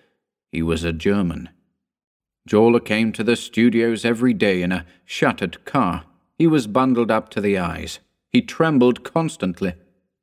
He 0.51 0.63
was 0.63 0.85
a 0.85 0.93
German. 0.93 1.49
Jorla 2.49 2.85
came 2.85 3.13
to 3.13 3.23
the 3.23 3.37
studios 3.37 4.05
every 4.05 4.35
day 4.35 4.63
in 4.63 4.73
a 4.73 4.87
shuttered 5.05 5.65
car. 5.65 6.05
He 6.39 6.47
was 6.47 6.67
bundled 6.67 7.11
up 7.11 7.29
to 7.31 7.41
the 7.41 7.59
eyes. 7.59 8.01
He 8.31 8.43
trembled 8.43 9.05
constantly. 9.05 9.75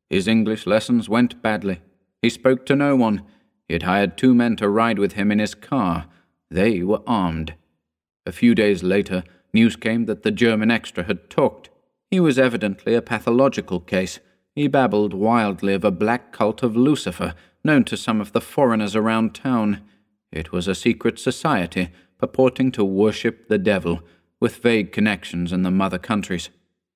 His 0.09 0.27
English 0.27 0.65
lessons 0.65 1.07
went 1.07 1.41
badly. 1.41 1.81
He 2.21 2.29
spoke 2.29 2.65
to 2.65 2.75
no 2.75 2.95
one. 2.95 3.23
He 3.67 3.73
had 3.73 3.83
hired 3.83 4.17
two 4.17 4.33
men 4.33 4.55
to 4.57 4.67
ride 4.67 4.99
with 4.99 5.13
him 5.13 5.31
in 5.31 5.39
his 5.39 5.55
car. 5.55 6.07
They 6.49 6.83
were 6.83 7.03
armed. 7.07 7.53
A 8.25 8.31
few 8.31 8.53
days 8.55 8.83
later, 8.83 9.23
news 9.53 9.75
came 9.75 10.05
that 10.05 10.23
the 10.23 10.31
German 10.31 10.71
extra 10.71 11.03
had 11.03 11.29
talked. 11.29 11.69
He 12.11 12.19
was 12.19 12.39
evidently 12.39 12.95
a 12.95 13.01
pathological 13.01 13.79
case. 13.79 14.19
He 14.55 14.67
babbled 14.67 15.13
wildly 15.13 15.73
of 15.73 15.83
a 15.83 15.91
black 15.91 16.31
cult 16.31 16.63
of 16.63 16.75
Lucifer, 16.75 17.33
known 17.63 17.83
to 17.85 17.97
some 17.97 18.19
of 18.19 18.31
the 18.31 18.41
foreigners 18.41 18.95
around 18.95 19.33
town. 19.33 19.81
It 20.31 20.51
was 20.51 20.67
a 20.67 20.75
secret 20.75 21.19
society 21.19 21.89
purporting 22.17 22.71
to 22.73 22.83
worship 22.83 23.47
the 23.47 23.57
devil, 23.57 24.01
with 24.39 24.57
vague 24.57 24.91
connections 24.91 25.51
in 25.51 25.63
the 25.63 25.71
mother 25.71 25.97
countries. 25.97 26.49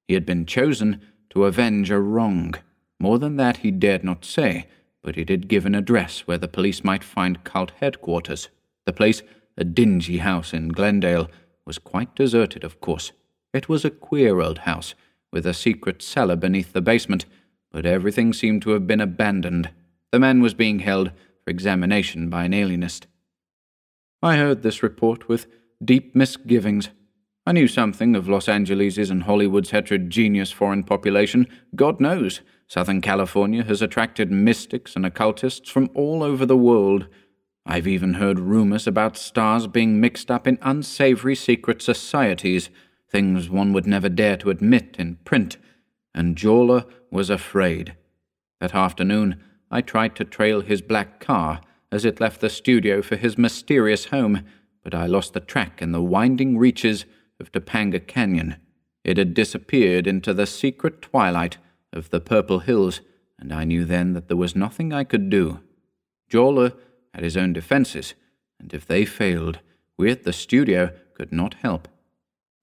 He 0.07 0.13
had 0.13 0.25
been 0.25 0.45
chosen 0.45 1.01
to 1.29 1.45
avenge 1.45 1.89
a 1.89 1.99
wrong. 1.99 2.55
More 2.99 3.19
than 3.19 3.37
that 3.37 3.57
he 3.57 3.71
dared 3.71 4.03
not 4.03 4.25
say, 4.25 4.67
but 5.01 5.15
he 5.15 5.23
did 5.23 5.47
give 5.47 5.65
an 5.65 5.75
address 5.75 6.21
where 6.21 6.37
the 6.37 6.47
police 6.47 6.83
might 6.83 7.03
find 7.03 7.43
cult 7.43 7.71
headquarters. 7.79 8.49
The 8.85 8.93
place, 8.93 9.21
a 9.57 9.63
dingy 9.63 10.17
house 10.17 10.53
in 10.53 10.69
Glendale, 10.69 11.29
was 11.65 11.77
quite 11.77 12.15
deserted, 12.15 12.63
of 12.63 12.81
course. 12.81 13.11
It 13.53 13.69
was 13.69 13.85
a 13.85 13.89
queer 13.89 14.41
old 14.41 14.59
house, 14.59 14.95
with 15.31 15.45
a 15.45 15.53
secret 15.53 16.01
cellar 16.01 16.35
beneath 16.35 16.73
the 16.73 16.81
basement, 16.81 17.25
but 17.73 17.85
everything 17.85 18.31
seemed 18.31 18.61
to 18.61 18.69
have 18.69 18.87
been 18.87 19.01
abandoned. 19.01 19.71
The 20.11 20.19
man 20.19 20.41
was 20.41 20.53
being 20.53 20.79
held 20.79 21.11
for 21.43 21.49
examination 21.49 22.29
by 22.29 22.45
an 22.45 22.53
alienist. 22.53 23.07
I 24.21 24.37
heard 24.37 24.61
this 24.61 24.81
report 24.81 25.27
with 25.27 25.47
deep 25.83 26.15
misgivings. 26.15 26.89
I 27.45 27.51
knew 27.51 27.67
something 27.67 28.15
of 28.15 28.29
Los 28.29 28.47
Angeles's 28.47 29.09
and 29.09 29.23
Hollywood's 29.23 29.71
heterogeneous 29.71 30.51
foreign 30.51 30.83
population. 30.83 31.47
God 31.75 31.99
knows, 31.99 32.39
Southern 32.67 33.01
California 33.01 33.63
has 33.63 33.81
attracted 33.81 34.31
mystics 34.31 34.95
and 34.95 35.05
occultists 35.05 35.69
from 35.69 35.89
all 35.93 36.23
over 36.23 36.45
the 36.45 36.55
world. 36.55 37.07
I've 37.65 37.87
even 37.87 38.15
heard 38.15 38.39
rumors 38.39 38.87
about 38.87 39.17
stars 39.17 39.67
being 39.67 39.99
mixed 39.99 40.31
up 40.31 40.47
in 40.47 40.57
unsavory 40.61 41.35
secret 41.35 41.81
societies, 41.81 42.69
things 43.09 43.49
one 43.49 43.73
would 43.73 43.87
never 43.87 44.09
dare 44.09 44.37
to 44.37 44.49
admit 44.49 44.95
in 44.97 45.17
print, 45.25 45.57
and 46.13 46.35
Jorla 46.35 46.85
was 47.11 47.29
afraid. 47.29 47.95
That 48.59 48.75
afternoon, 48.75 49.41
I 49.69 49.81
tried 49.81 50.15
to 50.17 50.23
trail 50.23 50.61
his 50.61 50.81
black 50.81 51.19
car 51.19 51.61
as 51.91 52.05
it 52.05 52.19
left 52.19 52.41
the 52.41 52.49
studio 52.49 53.01
for 53.01 53.15
his 53.15 53.37
mysterious 53.37 54.05
home, 54.05 54.43
but 54.83 54.95
I 54.95 55.05
lost 55.05 55.33
the 55.33 55.39
track 55.39 55.81
in 55.81 55.91
the 55.91 56.01
winding 56.01 56.57
reaches 56.57 57.05
of 57.39 57.51
Topanga 57.51 57.99
Canyon. 58.05 58.57
It 59.03 59.17
had 59.17 59.33
disappeared 59.33 60.07
into 60.07 60.33
the 60.33 60.45
secret 60.47 61.01
twilight 61.01 61.57
of 61.91 62.09
the 62.09 62.21
Purple 62.21 62.59
Hills, 62.59 63.01
and 63.37 63.51
I 63.51 63.63
knew 63.63 63.85
then 63.85 64.13
that 64.13 64.27
there 64.27 64.37
was 64.37 64.55
nothing 64.55 64.93
I 64.93 65.03
could 65.03 65.29
do. 65.29 65.59
Jorla 66.31 66.75
had 67.13 67.23
his 67.23 67.37
own 67.37 67.53
defenses, 67.53 68.13
and 68.59 68.73
if 68.73 68.85
they 68.85 69.05
failed, 69.05 69.59
we 69.97 70.09
at 70.09 70.23
the 70.23 70.33
studio 70.33 70.91
could 71.13 71.31
not 71.31 71.55
help. 71.55 71.87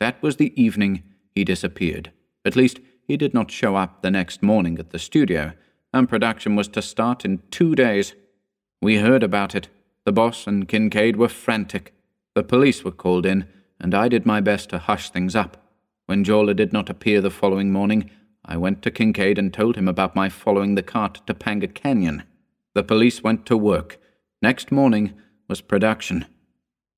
That 0.01 0.21
was 0.23 0.37
the 0.37 0.61
evening 0.61 1.03
he 1.35 1.45
disappeared. 1.45 2.11
At 2.45 2.57
least, 2.57 2.81
he 3.11 3.17
did 3.17 3.35
not 3.35 3.51
show 3.51 3.75
up 3.75 4.03
the 4.03 4.11
next 4.11 4.41
morning 4.41 4.79
at 4.79 4.91
the 4.91 4.99
studio, 4.99 5.53
and 5.93 6.09
production 6.09 6.55
was 6.55 6.69
to 6.69 6.81
start 6.81 7.25
in 7.25 7.43
two 7.51 7.75
days. 7.75 8.15
We 8.81 8.99
heard 8.99 9.25
about 9.25 9.57
it. 9.57 9.69
The 10.05 10.13
boss 10.13 10.47
and 10.47 10.69
Kincaid 10.69 11.17
were 11.17 11.29
frantic. 11.29 11.93
The 12.37 12.45
police 12.45 12.85
were 12.85 12.93
called 12.93 13.27
in, 13.27 13.49
and 13.81 13.97
I 13.97 14.07
did 14.07 14.25
my 14.25 14.41
best 14.41 14.71
to 14.71 14.79
hush 14.79 15.11
things 15.11 15.35
up. 15.35 15.57
When 16.07 16.25
Jorla 16.25 16.55
did 16.55 16.73
not 16.73 16.89
appear 16.89 17.21
the 17.21 17.33
following 17.33 17.73
morning, 17.73 18.09
I 18.45 18.57
went 18.57 18.81
to 18.83 18.93
Kincaid 18.93 19.39
and 19.39 19.53
told 19.53 19.75
him 19.75 19.89
about 19.89 20.15
my 20.15 20.29
following 20.29 20.77
the 20.77 20.83
car 20.85 21.09
to 21.09 21.21
Topanga 21.23 21.75
Canyon. 21.75 22.23
The 22.75 22.85
police 22.85 23.25
went 23.25 23.45
to 23.47 23.57
work. 23.57 23.99
Next 24.41 24.71
morning 24.71 25.15
was 25.49 25.61
production. 25.61 26.27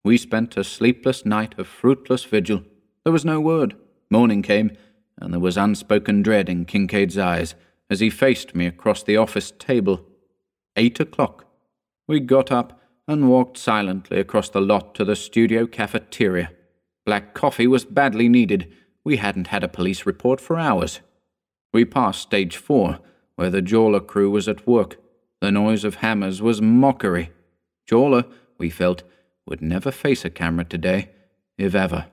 We 0.05 0.19
spent 0.19 0.59
a 0.59 0.65
sleepless 0.65 1.25
night 1.25 1.59
of 1.59 1.67
fruitless 1.67 2.25
vigil. 2.25 2.65
There 3.03 3.15
was 3.15 3.25
no 3.25 3.41
word. 3.41 3.77
Morning 4.11 4.43
came, 4.43 4.77
and 5.19 5.33
there 5.33 5.41
was 5.41 5.57
unspoken 5.57 6.23
dread 6.23 6.49
in 6.49 6.65
Kincaid's 6.65 7.19
eyes 7.19 7.55
as 7.91 8.01
he 8.01 8.11
faced 8.11 8.55
me 8.55 8.67
across 8.67 9.03
the 9.03 9.17
office 9.17 9.53
table. 9.59 10.07
Eight 10.77 10.99
o'clock. 11.01 11.47
We 12.09 12.21
got 12.21 12.51
up 12.51 12.81
and 13.07 13.29
walked 13.29 13.59
silently 13.59 14.19
across 14.19 14.49
the 14.49 14.61
lot 14.61 14.95
to 14.95 15.05
the 15.05 15.17
studio 15.17 15.67
cafeteria. 15.67 16.51
Black 17.05 17.35
coffee 17.35 17.67
was 17.67 17.85
badly 17.85 18.29
needed. 18.29 18.73
We 19.05 19.17
hadn't 19.17 19.49
had 19.49 19.65
a 19.65 19.69
police 19.69 20.07
report 20.07 20.41
for 20.41 20.59
hours. 20.59 21.01
We 21.73 21.85
passed 21.85 22.23
stage 22.23 22.57
four, 22.57 23.01
where 23.37 23.51
the 23.51 23.63
Jorla 23.63 24.07
crew 24.07 24.31
was 24.31 24.49
at 24.49 24.67
work. 24.67 24.99
The 25.41 25.51
noise 25.51 25.85
of 25.85 25.97
hammers 25.97 26.41
was 26.41 26.63
mockery. 26.63 27.33
Jorla, 27.91 28.31
we 28.59 28.71
felt, 28.71 29.03
would 29.47 29.61
never 29.61 29.91
face 29.91 30.25
a 30.25 30.31
camera 30.31 30.65
today, 30.65 31.11
if 31.59 31.75
ever. 31.75 32.07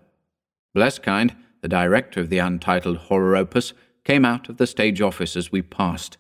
Bleskind, 0.74 1.36
the 1.62 1.68
director 1.68 2.22
of 2.22 2.30
the 2.30 2.40
untitled 2.40 2.98
horror 2.98 3.36
opus, 3.36 3.74
came 4.04 4.26
out 4.26 4.50
of 4.50 4.58
the 4.58 4.68
stage 4.68 5.02
office 5.02 5.36
as 5.36 5.52
we 5.52 5.62
passed. 5.62 6.18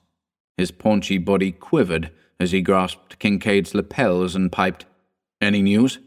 His 0.58 0.72
paunchy 0.72 1.18
body 1.18 1.52
quivered 1.52 2.12
as 2.40 2.52
he 2.52 2.62
grasped 2.62 3.20
Kincaid's 3.20 3.74
lapels 3.74 4.36
and 4.36 4.52
piped, 4.52 4.86
Any 5.42 5.62
news? 5.62 6.00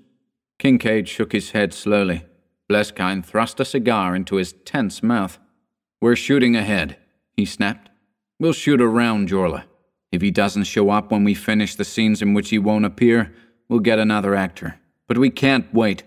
Kincaid 0.59 1.09
shook 1.09 1.33
his 1.33 1.51
head 1.51 1.75
slowly. 1.75 2.25
Bleskind 2.69 3.27
thrust 3.27 3.61
a 3.61 3.65
cigar 3.65 4.15
into 4.15 4.37
his 4.37 4.53
tense 4.65 5.03
mouth. 5.03 5.39
We're 6.01 6.17
shooting 6.17 6.57
ahead, 6.57 6.97
he 7.37 7.45
snapped. 7.45 7.91
We'll 8.39 8.53
shoot 8.53 8.81
around 8.81 9.29
Jorla. 9.29 9.65
If 10.11 10.23
he 10.23 10.31
doesn't 10.31 10.65
show 10.65 10.91
up 10.91 11.11
when 11.11 11.25
we 11.25 11.35
finish 11.35 11.75
the 11.75 11.85
scenes 11.85 12.23
in 12.23 12.35
which 12.35 12.51
he 12.51 12.59
won't 12.59 12.85
appear, 12.85 13.35
we'll 13.69 13.81
get 13.81 13.99
another 13.99 14.35
actor. 14.35 14.79
But 15.09 15.19
we 15.19 15.31
can't 15.31 15.73
wait. 15.73 16.05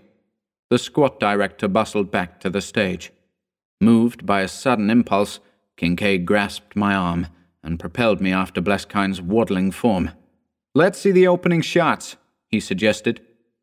The 0.70 0.78
squat 0.78 1.20
director 1.20 1.68
bustled 1.68 2.10
back 2.10 2.40
to 2.40 2.50
the 2.50 2.60
stage. 2.60 3.12
Moved 3.80 4.26
by 4.26 4.40
a 4.40 4.48
sudden 4.48 4.90
impulse, 4.90 5.40
Kincaid 5.76 6.26
grasped 6.26 6.76
my 6.76 6.94
arm 6.94 7.26
and 7.62 7.78
propelled 7.78 8.20
me 8.20 8.32
after 8.32 8.60
Bleskind's 8.60 9.20
waddling 9.20 9.70
form. 9.70 10.10
Let's 10.74 10.98
see 10.98 11.12
the 11.12 11.26
opening 11.26 11.60
shots, 11.60 12.16
he 12.48 12.60
suggested. 12.60 13.20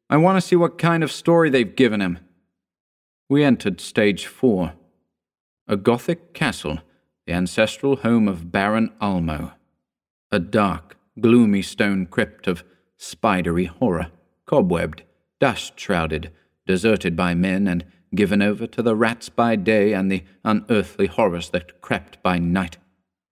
I 0.09 0.17
want 0.17 0.37
to 0.37 0.47
see 0.47 0.55
what 0.55 0.77
kind 0.77 1.03
of 1.03 1.11
story 1.11 1.49
they've 1.49 1.75
given 1.75 2.01
him. 2.01 2.19
We 3.29 3.43
entered 3.43 3.81
stage 3.81 4.27
four. 4.27 4.73
A 5.67 5.77
Gothic 5.77 6.33
castle, 6.33 6.79
the 7.25 7.33
ancestral 7.33 7.97
home 7.97 8.27
of 8.27 8.51
Baron 8.51 8.91
Ulmo 9.01 9.53
a 10.33 10.39
dark, 10.39 10.97
gloomy 11.19 11.61
stone 11.61 12.07
crypt 12.07 12.47
of 12.47 12.63
spidery 12.97 13.65
horror, 13.65 14.07
cobwebbed, 14.47 15.03
dust 15.39 15.79
shrouded, 15.79 16.31
deserted 16.65 17.15
by 17.15 17.35
men, 17.35 17.67
and 17.67 17.85
given 18.15 18.41
over 18.41 18.67
to 18.67 18.81
the 18.81 18.95
rats 18.95 19.29
by 19.29 19.55
day 19.55 19.93
and 19.93 20.11
the 20.11 20.23
unearthly 20.43 21.07
horrors 21.07 21.49
that 21.49 21.81
crept 21.81 22.21
by 22.21 22.37
night. 22.37 22.77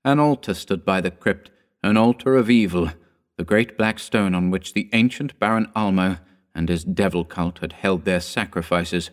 An 0.04 0.20
altar 0.20 0.54
stood 0.54 0.84
by 0.84 1.02
the 1.02 1.12
crypt, 1.12 1.52
an 1.84 1.98
altar 1.98 2.36
of 2.36 2.50
evil, 2.50 2.90
the 3.38 3.44
great 3.44 3.78
black 3.78 4.00
stone 4.00 4.34
on 4.34 4.52
which 4.52 4.74
the 4.74 4.90
ancient 4.94 5.38
Baron 5.40 5.68
Ulmo 5.76 6.20
and 6.54 6.70
his 6.70 6.84
devil 6.84 7.24
cult 7.24 7.60
had 7.60 7.74
held 7.74 8.06
their 8.06 8.20
sacrifices. 8.20 9.12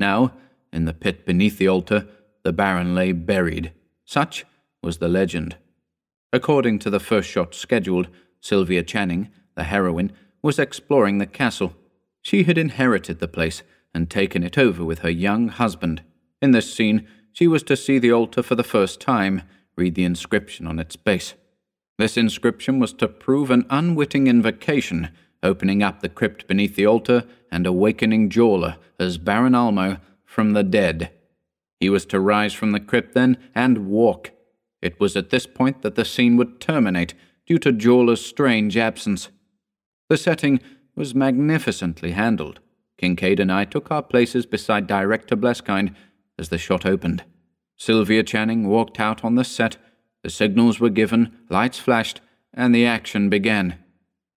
Now, 0.00 0.32
in 0.72 0.86
the 0.86 0.94
pit 0.94 1.24
beneath 1.24 1.58
the 1.58 1.68
altar, 1.68 2.06
the 2.42 2.52
Baron 2.52 2.94
lay 2.94 3.12
buried. 3.12 3.72
Such 4.04 4.44
was 4.82 4.98
the 4.98 5.08
legend. 5.08 5.56
According 6.32 6.80
to 6.80 6.90
the 6.90 7.00
first 7.00 7.28
shot 7.28 7.54
scheduled, 7.54 8.08
Sylvia 8.40 8.82
Channing, 8.82 9.30
the 9.54 9.64
heroine, 9.64 10.12
was 10.42 10.58
exploring 10.58 11.18
the 11.18 11.26
castle. 11.26 11.74
She 12.22 12.42
had 12.42 12.58
inherited 12.58 13.20
the 13.20 13.28
place 13.28 13.62
and 13.94 14.10
taken 14.10 14.42
it 14.42 14.58
over 14.58 14.84
with 14.84 15.00
her 15.00 15.10
young 15.10 15.48
husband. 15.48 16.02
In 16.42 16.50
this 16.50 16.74
scene, 16.74 17.06
she 17.32 17.46
was 17.46 17.62
to 17.64 17.76
see 17.76 17.98
the 17.98 18.12
altar 18.12 18.42
for 18.42 18.54
the 18.54 18.62
first 18.62 19.00
time, 19.00 19.42
read 19.76 19.94
the 19.94 20.04
inscription 20.04 20.66
on 20.66 20.78
its 20.78 20.96
base. 20.96 21.34
This 21.98 22.16
inscription 22.16 22.80
was 22.80 22.92
to 22.94 23.08
prove 23.08 23.50
an 23.50 23.66
unwitting 23.70 24.26
invocation, 24.26 25.10
opening 25.42 25.82
up 25.82 26.00
the 26.00 26.08
crypt 26.08 26.46
beneath 26.46 26.76
the 26.76 26.86
altar 26.86 27.24
and 27.50 27.66
awakening 27.66 28.30
Jorla 28.30 28.76
as 28.98 29.18
Baron 29.18 29.52
Ulmo 29.52 30.00
from 30.24 30.52
the 30.52 30.64
dead. 30.64 31.10
He 31.80 31.88
was 31.88 32.04
to 32.06 32.20
rise 32.20 32.52
from 32.52 32.72
the 32.72 32.80
crypt 32.80 33.14
then 33.14 33.38
and 33.54 33.86
walk, 33.86 34.30
it 34.84 35.00
was 35.00 35.16
at 35.16 35.30
this 35.30 35.46
point 35.46 35.80
that 35.80 35.94
the 35.94 36.04
scene 36.04 36.36
would 36.36 36.60
terminate, 36.60 37.14
due 37.46 37.58
to 37.58 37.72
Jorla's 37.72 38.24
strange 38.24 38.76
absence. 38.76 39.30
The 40.10 40.18
setting 40.18 40.60
was 40.94 41.14
magnificently 41.14 42.10
handled. 42.10 42.60
Kincaid 42.98 43.40
and 43.40 43.50
I 43.50 43.64
took 43.64 43.90
our 43.90 44.02
places 44.02 44.46
beside 44.46 44.86
Director 44.86 45.36
Bleskind 45.36 45.94
as 46.38 46.48
the 46.48 46.58
shot 46.58 46.86
opened. 46.86 47.24
Sylvia 47.76 48.22
Channing 48.22 48.68
walked 48.68 49.00
out 49.00 49.24
on 49.24 49.34
the 49.34 49.44
set, 49.44 49.76
the 50.22 50.30
signals 50.30 50.80
were 50.80 50.90
given, 50.90 51.36
lights 51.50 51.78
flashed, 51.78 52.20
and 52.52 52.74
the 52.74 52.86
action 52.86 53.28
began. 53.28 53.78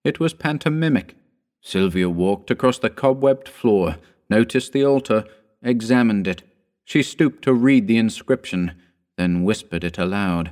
It 0.03 0.19
was 0.19 0.33
pantomimic. 0.33 1.15
Sylvia 1.61 2.09
walked 2.09 2.49
across 2.51 2.79
the 2.79 2.89
cobwebbed 2.89 3.47
floor, 3.47 3.97
noticed 4.29 4.73
the 4.73 4.83
altar, 4.83 5.25
examined 5.61 6.27
it. 6.27 6.43
She 6.83 7.03
stooped 7.03 7.43
to 7.43 7.53
read 7.53 7.87
the 7.87 7.97
inscription 7.97 8.73
then 9.17 9.43
whispered 9.43 9.83
it 9.83 9.97
aloud. 9.97 10.51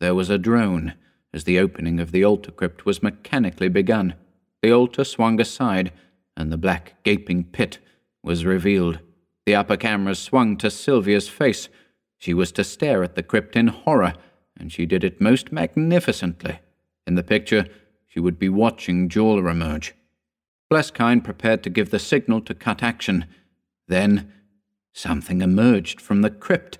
There 0.00 0.14
was 0.14 0.30
a 0.30 0.38
drone 0.38 0.94
as 1.32 1.44
the 1.44 1.58
opening 1.58 2.00
of 2.00 2.12
the 2.12 2.24
altar 2.24 2.52
crypt 2.52 2.86
was 2.86 3.02
mechanically 3.02 3.68
begun. 3.68 4.14
The 4.62 4.72
altar 4.72 5.04
swung 5.04 5.40
aside, 5.40 5.92
and 6.36 6.50
the 6.50 6.56
black, 6.56 7.02
gaping 7.02 7.44
pit 7.44 7.78
was 8.22 8.44
revealed. 8.44 9.00
The 9.46 9.54
upper 9.54 9.76
camera 9.76 10.14
swung 10.14 10.56
to 10.58 10.70
Sylvia's 10.70 11.28
face. 11.28 11.68
She 12.18 12.32
was 12.32 12.52
to 12.52 12.64
stare 12.64 13.02
at 13.02 13.14
the 13.14 13.22
crypt 13.22 13.56
in 13.56 13.68
horror, 13.68 14.14
and 14.56 14.72
she 14.72 14.86
did 14.86 15.04
it 15.04 15.20
most 15.20 15.52
magnificently. 15.52 16.60
In 17.06 17.14
the 17.14 17.22
picture, 17.22 17.66
she 18.06 18.20
would 18.20 18.38
be 18.38 18.48
watching 18.48 19.08
Jorla 19.08 19.50
emerge. 19.50 19.94
Bleskind 20.70 21.24
prepared 21.24 21.62
to 21.62 21.70
give 21.70 21.90
the 21.90 21.98
signal 21.98 22.40
to 22.42 22.54
cut 22.54 22.82
action. 22.82 23.26
Then 23.86 24.32
something 24.92 25.42
emerged 25.42 26.00
from 26.00 26.22
the 26.22 26.30
crypt. 26.30 26.78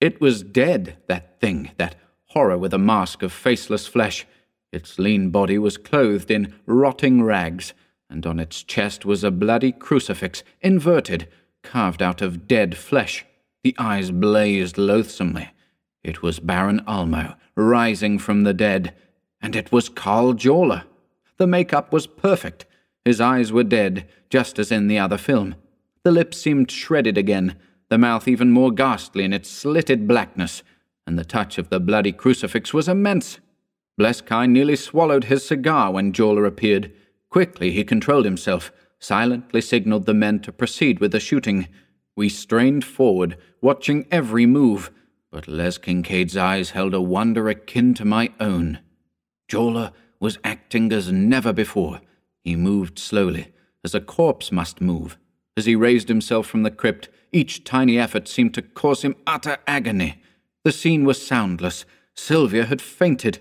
It 0.00 0.20
was 0.20 0.42
dead, 0.42 0.96
that 1.06 1.40
thing, 1.40 1.70
that 1.76 1.94
horror 2.26 2.58
with 2.58 2.74
a 2.74 2.78
mask 2.78 3.22
of 3.22 3.32
faceless 3.32 3.86
flesh. 3.86 4.26
Its 4.72 4.98
lean 4.98 5.30
body 5.30 5.58
was 5.58 5.76
clothed 5.76 6.30
in 6.30 6.54
rotting 6.66 7.22
rags, 7.22 7.74
and 8.12 8.26
on 8.26 8.38
its 8.38 8.62
chest 8.62 9.06
was 9.06 9.24
a 9.24 9.30
bloody 9.30 9.72
crucifix, 9.72 10.42
inverted, 10.60 11.26
carved 11.62 12.02
out 12.02 12.20
of 12.20 12.46
dead 12.46 12.76
flesh. 12.76 13.24
The 13.64 13.74
eyes 13.78 14.10
blazed 14.10 14.76
loathsomely. 14.76 15.50
It 16.04 16.20
was 16.20 16.38
Baron 16.38 16.80
Ulmo, 16.86 17.36
rising 17.56 18.18
from 18.18 18.44
the 18.44 18.52
dead, 18.52 18.94
and 19.40 19.56
it 19.56 19.72
was 19.72 19.88
Karl 19.88 20.34
Jorla. 20.34 20.84
The 21.38 21.46
make-up 21.46 21.90
was 21.90 22.06
perfect. 22.06 22.66
His 23.04 23.20
eyes 23.20 23.50
were 23.50 23.64
dead, 23.64 24.06
just 24.28 24.58
as 24.58 24.70
in 24.70 24.88
the 24.88 24.98
other 24.98 25.18
film. 25.18 25.54
The 26.04 26.12
lips 26.12 26.36
seemed 26.36 26.70
shredded 26.70 27.16
again, 27.16 27.56
the 27.88 27.98
mouth 27.98 28.28
even 28.28 28.50
more 28.50 28.72
ghastly 28.72 29.24
in 29.24 29.32
its 29.32 29.48
slitted 29.48 30.06
blackness, 30.06 30.62
and 31.06 31.18
the 31.18 31.24
touch 31.24 31.56
of 31.56 31.70
the 31.70 31.80
bloody 31.80 32.12
crucifix 32.12 32.74
was 32.74 32.88
immense. 32.88 33.38
Bleskind 33.96 34.52
nearly 34.52 34.76
swallowed 34.76 35.24
his 35.24 35.46
cigar 35.46 35.92
when 35.92 36.12
Jorla 36.12 36.46
appeared, 36.46 36.92
Quickly 37.32 37.70
he 37.70 37.82
controlled 37.82 38.26
himself, 38.26 38.70
silently 38.98 39.62
signaled 39.62 40.04
the 40.04 40.12
men 40.12 40.38
to 40.40 40.52
proceed 40.52 41.00
with 41.00 41.12
the 41.12 41.18
shooting. 41.18 41.66
We 42.14 42.28
strained 42.28 42.84
forward, 42.84 43.38
watching 43.62 44.06
every 44.10 44.44
move, 44.44 44.90
but 45.30 45.48
Les 45.48 45.78
Kincaid's 45.78 46.36
eyes 46.36 46.70
held 46.70 46.92
a 46.92 47.00
wonder 47.00 47.48
akin 47.48 47.94
to 47.94 48.04
my 48.04 48.34
own. 48.38 48.80
Jorla 49.48 49.94
was 50.20 50.38
acting 50.44 50.92
as 50.92 51.10
never 51.10 51.54
before. 51.54 52.02
He 52.44 52.54
moved 52.54 52.98
slowly, 52.98 53.50
as 53.82 53.94
a 53.94 54.00
corpse 54.02 54.52
must 54.52 54.82
move. 54.82 55.16
As 55.56 55.64
he 55.64 55.74
raised 55.74 56.08
himself 56.08 56.46
from 56.46 56.64
the 56.64 56.70
crypt, 56.70 57.08
each 57.32 57.64
tiny 57.64 57.98
effort 57.98 58.28
seemed 58.28 58.52
to 58.54 58.62
cause 58.62 59.00
him 59.00 59.16
utter 59.26 59.56
agony. 59.66 60.20
The 60.64 60.72
scene 60.72 61.06
was 61.06 61.26
soundless. 61.26 61.86
Sylvia 62.14 62.66
had 62.66 62.82
fainted. 62.82 63.38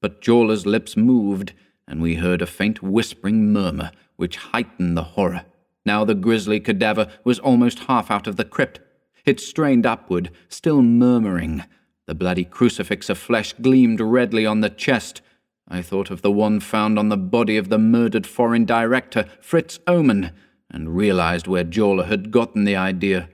But 0.00 0.20
Jorla's 0.20 0.66
lips 0.66 0.96
moved, 0.96 1.52
and 1.88 2.00
we 2.02 2.16
heard 2.16 2.42
a 2.42 2.46
faint 2.46 2.82
whispering 2.82 3.52
murmur 3.52 3.90
which 4.16 4.36
heightened 4.36 4.96
the 4.96 5.02
horror. 5.02 5.46
Now 5.86 6.04
the 6.04 6.14
grisly 6.14 6.60
cadaver 6.60 7.10
was 7.24 7.38
almost 7.38 7.80
half 7.80 8.10
out 8.10 8.26
of 8.26 8.36
the 8.36 8.44
crypt. 8.44 8.78
It 9.24 9.40
strained 9.40 9.86
upward, 9.86 10.30
still 10.48 10.82
murmuring. 10.82 11.64
The 12.06 12.14
bloody 12.14 12.44
crucifix 12.44 13.08
of 13.08 13.18
flesh 13.18 13.54
gleamed 13.54 14.00
redly 14.00 14.44
on 14.44 14.60
the 14.60 14.70
chest. 14.70 15.22
I 15.66 15.82
thought 15.82 16.10
of 16.10 16.22
the 16.22 16.30
one 16.30 16.60
found 16.60 16.98
on 16.98 17.08
the 17.08 17.16
body 17.16 17.56
of 17.56 17.68
the 17.68 17.78
murdered 17.78 18.26
foreign 18.26 18.64
director, 18.64 19.24
Fritz 19.40 19.78
Ohmann, 19.86 20.32
and 20.70 20.94
realized 20.94 21.46
where 21.46 21.64
Jorla 21.64 22.06
had 22.06 22.30
gotten 22.30 22.64
the 22.64 22.76
idea. 22.76 23.28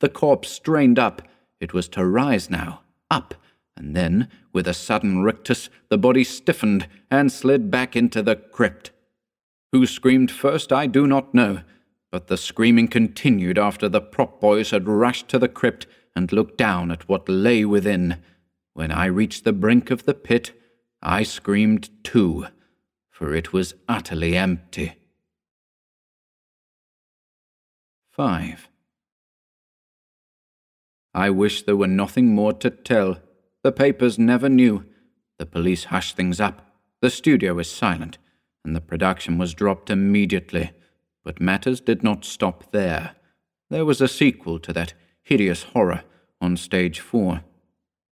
The 0.00 0.08
corpse 0.08 0.48
strained 0.48 0.98
up. 0.98 1.22
It 1.60 1.72
was 1.72 1.88
to 1.90 2.04
rise 2.04 2.50
now, 2.50 2.82
up, 3.10 3.34
and 3.76 3.96
then, 3.96 4.28
with 4.52 4.68
a 4.68 4.74
sudden 4.74 5.22
rictus, 5.22 5.70
the 5.88 5.98
body 5.98 6.24
stiffened 6.24 6.86
and 7.10 7.32
slid 7.32 7.70
back 7.70 7.96
into 7.96 8.22
the 8.22 8.36
crypt. 8.36 8.90
Who 9.72 9.86
screamed 9.86 10.30
first, 10.30 10.72
I 10.72 10.86
do 10.86 11.06
not 11.06 11.34
know, 11.34 11.60
but 12.10 12.26
the 12.26 12.36
screaming 12.36 12.88
continued 12.88 13.58
after 13.58 13.88
the 13.88 14.00
prop 14.00 14.40
boys 14.40 14.70
had 14.70 14.86
rushed 14.86 15.28
to 15.28 15.38
the 15.38 15.48
crypt 15.48 15.86
and 16.14 16.30
looked 16.30 16.58
down 16.58 16.90
at 16.90 17.08
what 17.08 17.28
lay 17.28 17.64
within. 17.64 18.18
When 18.74 18.92
I 18.92 19.06
reached 19.06 19.44
the 19.44 19.52
brink 19.52 19.90
of 19.90 20.04
the 20.04 20.14
pit, 20.14 20.52
I 21.02 21.22
screamed 21.22 21.90
too, 22.04 22.46
for 23.10 23.34
it 23.34 23.52
was 23.52 23.74
utterly 23.88 24.36
empty. 24.36 24.94
5. 28.10 28.68
I 31.14 31.30
wish 31.30 31.62
there 31.62 31.76
were 31.76 31.86
nothing 31.86 32.34
more 32.34 32.52
to 32.52 32.70
tell. 32.70 33.18
The 33.62 33.72
papers 33.72 34.18
never 34.18 34.48
knew. 34.48 34.84
The 35.38 35.46
police 35.46 35.84
hushed 35.84 36.16
things 36.16 36.40
up. 36.40 36.66
The 37.00 37.10
studio 37.10 37.54
was 37.54 37.70
silent, 37.70 38.18
and 38.64 38.74
the 38.74 38.80
production 38.80 39.38
was 39.38 39.54
dropped 39.54 39.90
immediately. 39.90 40.72
But 41.24 41.40
matters 41.40 41.80
did 41.80 42.02
not 42.02 42.24
stop 42.24 42.72
there. 42.72 43.14
There 43.70 43.84
was 43.84 44.00
a 44.00 44.08
sequel 44.08 44.58
to 44.60 44.72
that 44.72 44.94
hideous 45.22 45.62
horror 45.62 46.02
on 46.40 46.56
stage 46.56 47.00
four. 47.00 47.44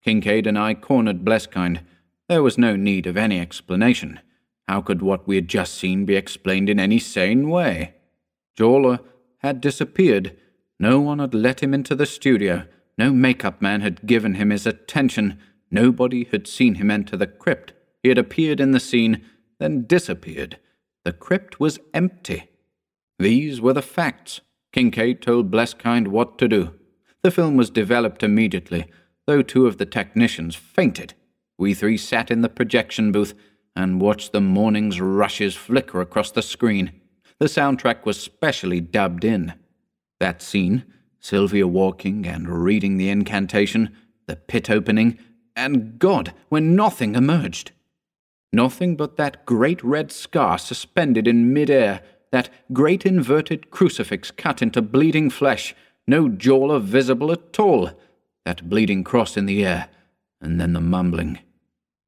Kincaid 0.04 0.46
and 0.48 0.60
I 0.60 0.74
cornered 0.74 1.26
Bleskind. 1.26 1.82
There 2.28 2.44
was 2.44 2.58
no 2.58 2.76
need 2.76 3.08
of 3.08 3.18
any 3.18 3.40
explanation. 3.40 4.20
How 4.68 4.82
could 4.82 5.02
what 5.02 5.28
we 5.28 5.36
had 5.36 5.48
just 5.48 5.76
seen 5.76 6.06
be 6.06 6.16
explained 6.16 6.70
in 6.70 6.80
any 6.80 7.00
sane 7.00 7.50
way? 7.50 7.96
Jorla 8.58 9.00
had 9.40 9.62
disappeared. 9.62 10.36
No 10.80 11.00
one 11.00 11.20
had 11.20 11.34
let 11.34 11.64
him 11.64 11.74
into 11.74 11.96
the 11.96 12.06
studio. 12.06 12.66
No 12.98 13.14
makeup 13.14 13.62
man 13.62 13.82
had 13.82 14.06
given 14.06 14.36
him 14.36 14.50
his 14.50 14.66
attention. 14.66 15.40
Nobody 15.70 16.26
had 16.32 16.48
seen 16.48 16.76
him 16.76 16.90
enter 16.90 17.16
the 17.16 17.28
crypt. 17.28 17.74
He 18.02 18.10
had 18.10 18.18
appeared 18.18 18.60
in 18.60 18.72
the 18.72 18.80
scene, 18.80 19.24
then 19.60 19.86
disappeared. 19.86 20.58
The 21.04 21.14
crypt 21.14 21.60
was 21.60 21.80
empty. 21.94 22.50
These 23.20 23.62
were 23.62 23.74
the 23.74 23.82
facts. 23.82 24.42
Kincaid 24.74 25.22
told 25.22 25.52
Bleskind 25.52 26.08
what 26.10 26.38
to 26.38 26.48
do. 26.48 26.74
The 27.24 27.32
film 27.32 27.58
was 27.58 27.70
developed 27.70 28.24
immediately, 28.24 28.86
though 29.26 29.42
two 29.42 29.68
of 29.68 29.78
the 29.78 29.86
technicians 29.86 30.56
fainted. 30.56 31.14
We 31.58 31.74
three 31.74 31.98
sat 31.98 32.30
in 32.30 32.42
the 32.42 32.50
projection 32.50 33.12
booth 33.12 33.34
and 33.76 34.02
watched 34.02 34.32
the 34.32 34.42
morning's 34.42 35.02
rushes 35.02 35.56
flicker 35.56 36.02
across 36.02 36.32
the 36.32 36.42
screen. 36.42 37.02
The 37.40 37.46
soundtrack 37.46 38.06
was 38.06 38.20
specially 38.20 38.82
dubbed 38.82 39.24
in. 39.24 39.54
That 40.20 40.42
scene, 40.42 40.86
Sylvia 41.28 41.68
walking 41.68 42.26
and 42.26 42.48
reading 42.64 42.96
the 42.96 43.10
incantation, 43.10 43.94
the 44.28 44.38
pit 44.38 44.70
opening, 44.70 45.20
and 45.58 46.00
God, 46.00 46.34
when 46.48 46.74
nothing 46.74 47.16
emerged. 47.16 47.72
Nothing 48.54 48.96
but 48.96 49.18
that 49.18 49.46
great 49.46 49.84
red 49.84 50.10
scar 50.10 50.58
suspended 50.58 51.28
in 51.28 51.52
mid-air, 51.52 52.02
that 52.32 52.50
great 52.72 53.06
inverted 53.06 53.72
crucifix 53.72 54.32
cut 54.32 54.62
into 54.62 54.82
bleeding 54.82 55.30
flesh, 55.30 55.76
no 56.08 56.30
Jorla 56.30 56.82
visible 56.82 57.34
at 57.34 57.60
all, 57.60 57.92
that 58.46 58.70
bleeding 58.70 59.04
cross 59.04 59.36
in 59.36 59.48
the 59.48 59.66
air, 59.66 59.90
and 60.40 60.62
then 60.62 60.72
the 60.72 60.80
mumbling. 60.80 61.40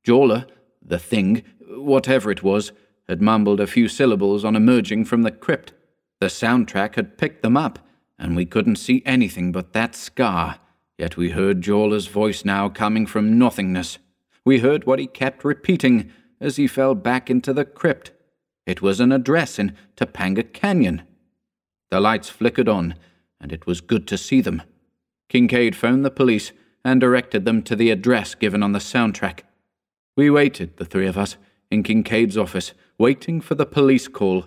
Jorla, 0.07 0.47
the 0.81 0.97
thing, 0.97 1.43
whatever 1.67 2.31
it 2.31 2.41
was, 2.41 2.71
had 3.09 3.21
mumbled 3.21 3.59
a 3.59 3.67
few 3.67 3.89
syllables 3.89 4.45
on 4.45 4.55
emerging 4.55 5.03
from 5.03 5.23
the 5.23 5.31
crypt. 5.31 5.73
The 6.21 6.27
soundtrack 6.27 6.95
had 6.95 7.17
picked 7.17 7.43
them 7.43 7.57
up, 7.57 7.79
and 8.19 8.35
we 8.35 8.45
couldn't 8.45 8.75
see 8.75 9.01
anything 9.05 9.51
but 9.51 9.73
that 9.73 9.95
scar. 9.95 10.59
Yet 10.97 11.15
we 11.15 11.29
heard 11.29 11.61
Jorla's 11.61 12.07
voice 12.07 12.43
now 12.43 12.67
coming 12.67 13.05
from 13.05 13.39
nothingness. 13.39 13.97
We 14.43 14.59
heard 14.59 14.85
what 14.85 14.99
he 14.99 15.07
kept 15.07 15.45
repeating 15.45 16.11
as 16.41 16.57
he 16.57 16.67
fell 16.67 16.93
back 16.93 17.29
into 17.29 17.53
the 17.53 17.65
crypt. 17.65 18.11
It 18.65 18.81
was 18.81 18.99
an 18.99 19.11
address 19.11 19.57
in 19.57 19.75
Topanga 19.95 20.43
Canyon. 20.43 21.03
The 21.89 22.01
lights 22.01 22.29
flickered 22.29 22.67
on, 22.67 22.95
and 23.39 23.51
it 23.51 23.65
was 23.65 23.81
good 23.81 24.07
to 24.09 24.17
see 24.17 24.41
them. 24.41 24.61
Kincaid 25.29 25.75
phoned 25.75 26.03
the 26.03 26.11
police 26.11 26.51
and 26.83 26.99
directed 26.99 27.45
them 27.45 27.61
to 27.63 27.75
the 27.75 27.91
address 27.91 28.35
given 28.35 28.61
on 28.61 28.73
the 28.73 28.79
soundtrack. 28.79 29.39
We 30.17 30.29
waited, 30.29 30.77
the 30.77 30.85
three 30.85 31.07
of 31.07 31.17
us, 31.17 31.37
in 31.71 31.83
Kincaid's 31.83 32.37
office, 32.37 32.73
waiting 32.97 33.39
for 33.39 33.55
the 33.55 33.65
police 33.65 34.07
call. 34.07 34.45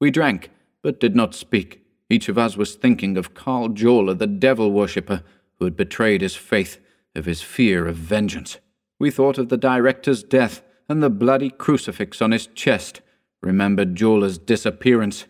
We 0.00 0.10
drank, 0.10 0.50
but 0.82 0.98
did 1.00 1.14
not 1.14 1.34
speak. 1.34 1.85
Each 2.08 2.28
of 2.28 2.38
us 2.38 2.56
was 2.56 2.74
thinking 2.74 3.16
of 3.16 3.34
Karl 3.34 3.68
Jorla, 3.68 4.16
the 4.16 4.26
devil 4.26 4.70
worshipper, 4.70 5.22
who 5.58 5.64
had 5.64 5.76
betrayed 5.76 6.20
his 6.20 6.36
faith, 6.36 6.78
of 7.14 7.24
his 7.24 7.42
fear 7.42 7.86
of 7.86 7.96
vengeance. 7.96 8.58
We 8.98 9.10
thought 9.10 9.38
of 9.38 9.48
the 9.48 9.56
director's 9.56 10.22
death 10.22 10.62
and 10.88 11.02
the 11.02 11.10
bloody 11.10 11.50
crucifix 11.50 12.22
on 12.22 12.30
his 12.30 12.46
chest, 12.46 13.00
remembered 13.42 13.96
Jorla's 13.96 14.38
disappearance, 14.38 15.26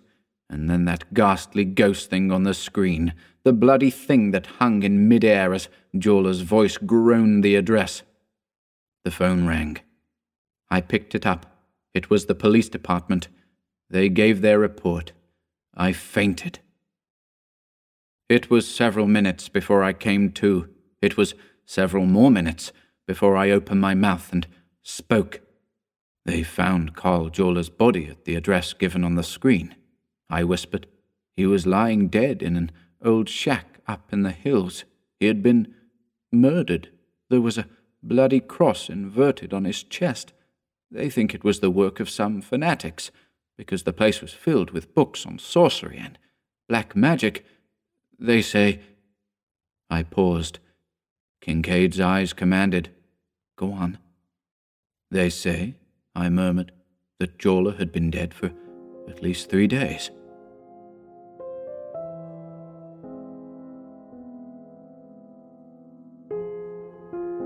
and 0.51 0.69
then 0.69 0.85
that 0.85 1.15
ghastly 1.15 1.65
ghost 1.65 2.11
thing 2.11 2.31
on 2.31 2.43
the 2.43 2.55
screen, 2.55 3.15
the 3.45 3.53
bloody 3.53 3.91
thing 3.91 4.33
that 4.33 4.47
hung 4.59 4.83
in 4.83 5.09
mid-air 5.09 5.55
as 5.55 5.69
Jorla's 5.95 6.43
voice 6.43 6.77
groaned 6.77 7.43
the 7.43 7.57
address. 7.57 8.03
The 9.05 9.11
phone 9.11 9.47
rang. 9.47 9.79
I 10.69 10.81
picked 10.81 11.15
it 11.15 11.25
up. 11.25 11.47
It 11.95 12.11
was 12.11 12.27
the 12.27 12.35
police 12.35 12.69
department. 12.69 13.29
They 13.89 14.09
gave 14.09 14.41
their 14.41 14.59
report. 14.59 15.13
I 15.75 15.93
fainted. 15.93 16.59
It 18.29 18.51
was 18.51 18.67
several 18.67 19.07
minutes 19.07 19.49
before 19.49 19.85
I 19.85 19.93
came 19.93 20.33
to. 20.33 20.69
It 21.01 21.17
was 21.17 21.35
several 21.65 22.07
more 22.07 22.31
minutes 22.31 22.73
before 23.07 23.37
I 23.37 23.51
opened 23.51 23.81
my 23.81 23.95
mouth 23.95 24.33
and 24.33 24.47
spoke. 24.83 25.41
They 26.25 26.43
found 26.43 26.97
Karl 26.97 27.29
Jorla's 27.29 27.69
body 27.69 28.09
at 28.09 28.25
the 28.25 28.35
address 28.35 28.73
given 28.73 29.05
on 29.05 29.15
the 29.15 29.23
screen. 29.23 29.77
I 30.29 30.43
whispered. 30.43 30.89
He 31.37 31.47
was 31.47 31.67
lying 31.67 32.09
dead 32.09 32.43
in 32.43 32.57
an 32.57 32.73
old 33.05 33.29
shack 33.29 33.81
up 33.87 34.13
in 34.13 34.23
the 34.23 34.33
hills. 34.33 34.85
He 35.21 35.27
had 35.27 35.41
been 35.43 35.73
murdered. 36.33 36.91
There 37.31 37.41
was 37.41 37.59
a 37.59 37.69
bloody 38.03 38.41
cross 38.41 38.89
inverted 38.89 39.55
on 39.55 39.65
his 39.65 39.85
chest. 39.85 40.33
They 40.91 41.11
think 41.11 41.33
it 41.33 41.45
was 41.45 41.61
the 41.61 41.71
work 41.71 42.01
of 42.01 42.11
some 42.11 42.41
fanatics, 42.41 43.13
because 43.57 43.85
the 43.85 43.93
place 43.93 44.21
was 44.21 44.33
filled 44.33 44.71
with 44.71 44.95
books 44.95 45.25
on 45.25 45.39
sorcery 45.39 45.99
and 45.99 46.19
black 46.69 46.97
magic. 46.97 47.45
They 48.19 48.43
say. 48.43 48.81
I 49.89 50.03
paused. 50.03 50.59
Kincaid's 51.41 52.01
eyes 52.01 52.33
commanded, 52.33 52.91
Go 53.57 53.73
on. 53.73 53.99
They 55.11 55.31
say, 55.31 55.75
I 56.15 56.29
murmured, 56.29 56.73
that 57.19 57.39
Jorla 57.39 57.79
had 57.79 57.93
been 57.93 58.11
dead 58.11 58.35
for 58.35 58.51
at 59.09 59.23
least 59.23 59.49
three 59.49 59.67
days. 59.67 60.11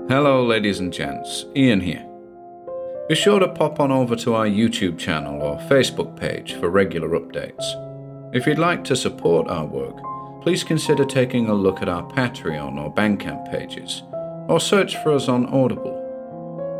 Hello, 0.09 0.45
ladies 0.45 0.79
and 0.79 0.91
gents. 0.91 1.45
Ian 1.55 1.79
here. 1.79 2.05
Be 3.07 3.15
sure 3.15 3.39
to 3.39 3.47
pop 3.47 3.79
on 3.79 3.91
over 3.91 4.15
to 4.17 4.33
our 4.33 4.47
YouTube 4.47 4.97
channel 4.97 5.41
or 5.41 5.57
Facebook 5.69 6.19
page 6.19 6.55
for 6.55 6.69
regular 6.69 7.17
updates. 7.17 7.63
If 8.35 8.45
you'd 8.45 8.59
like 8.59 8.83
to 8.85 8.95
support 8.95 9.49
our 9.49 9.65
work, 9.65 9.95
please 10.41 10.63
consider 10.63 11.05
taking 11.05 11.47
a 11.47 11.53
look 11.53 11.81
at 11.81 11.89
our 11.89 12.03
Patreon 12.03 12.79
or 12.83 12.93
Bandcamp 12.93 13.51
pages, 13.51 14.03
or 14.47 14.59
search 14.59 14.97
for 14.97 15.11
us 15.11 15.27
on 15.27 15.45
Audible. 15.47 15.97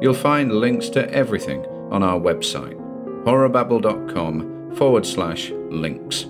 You'll 0.01 0.14
find 0.14 0.51
links 0.51 0.89
to 0.89 1.09
everything 1.12 1.66
on 1.91 2.03
our 2.03 2.20
website. 2.20 2.78
horrorbabble.com 3.24 4.76
forward 4.76 5.05
slash 5.05 5.51
links. 5.70 6.26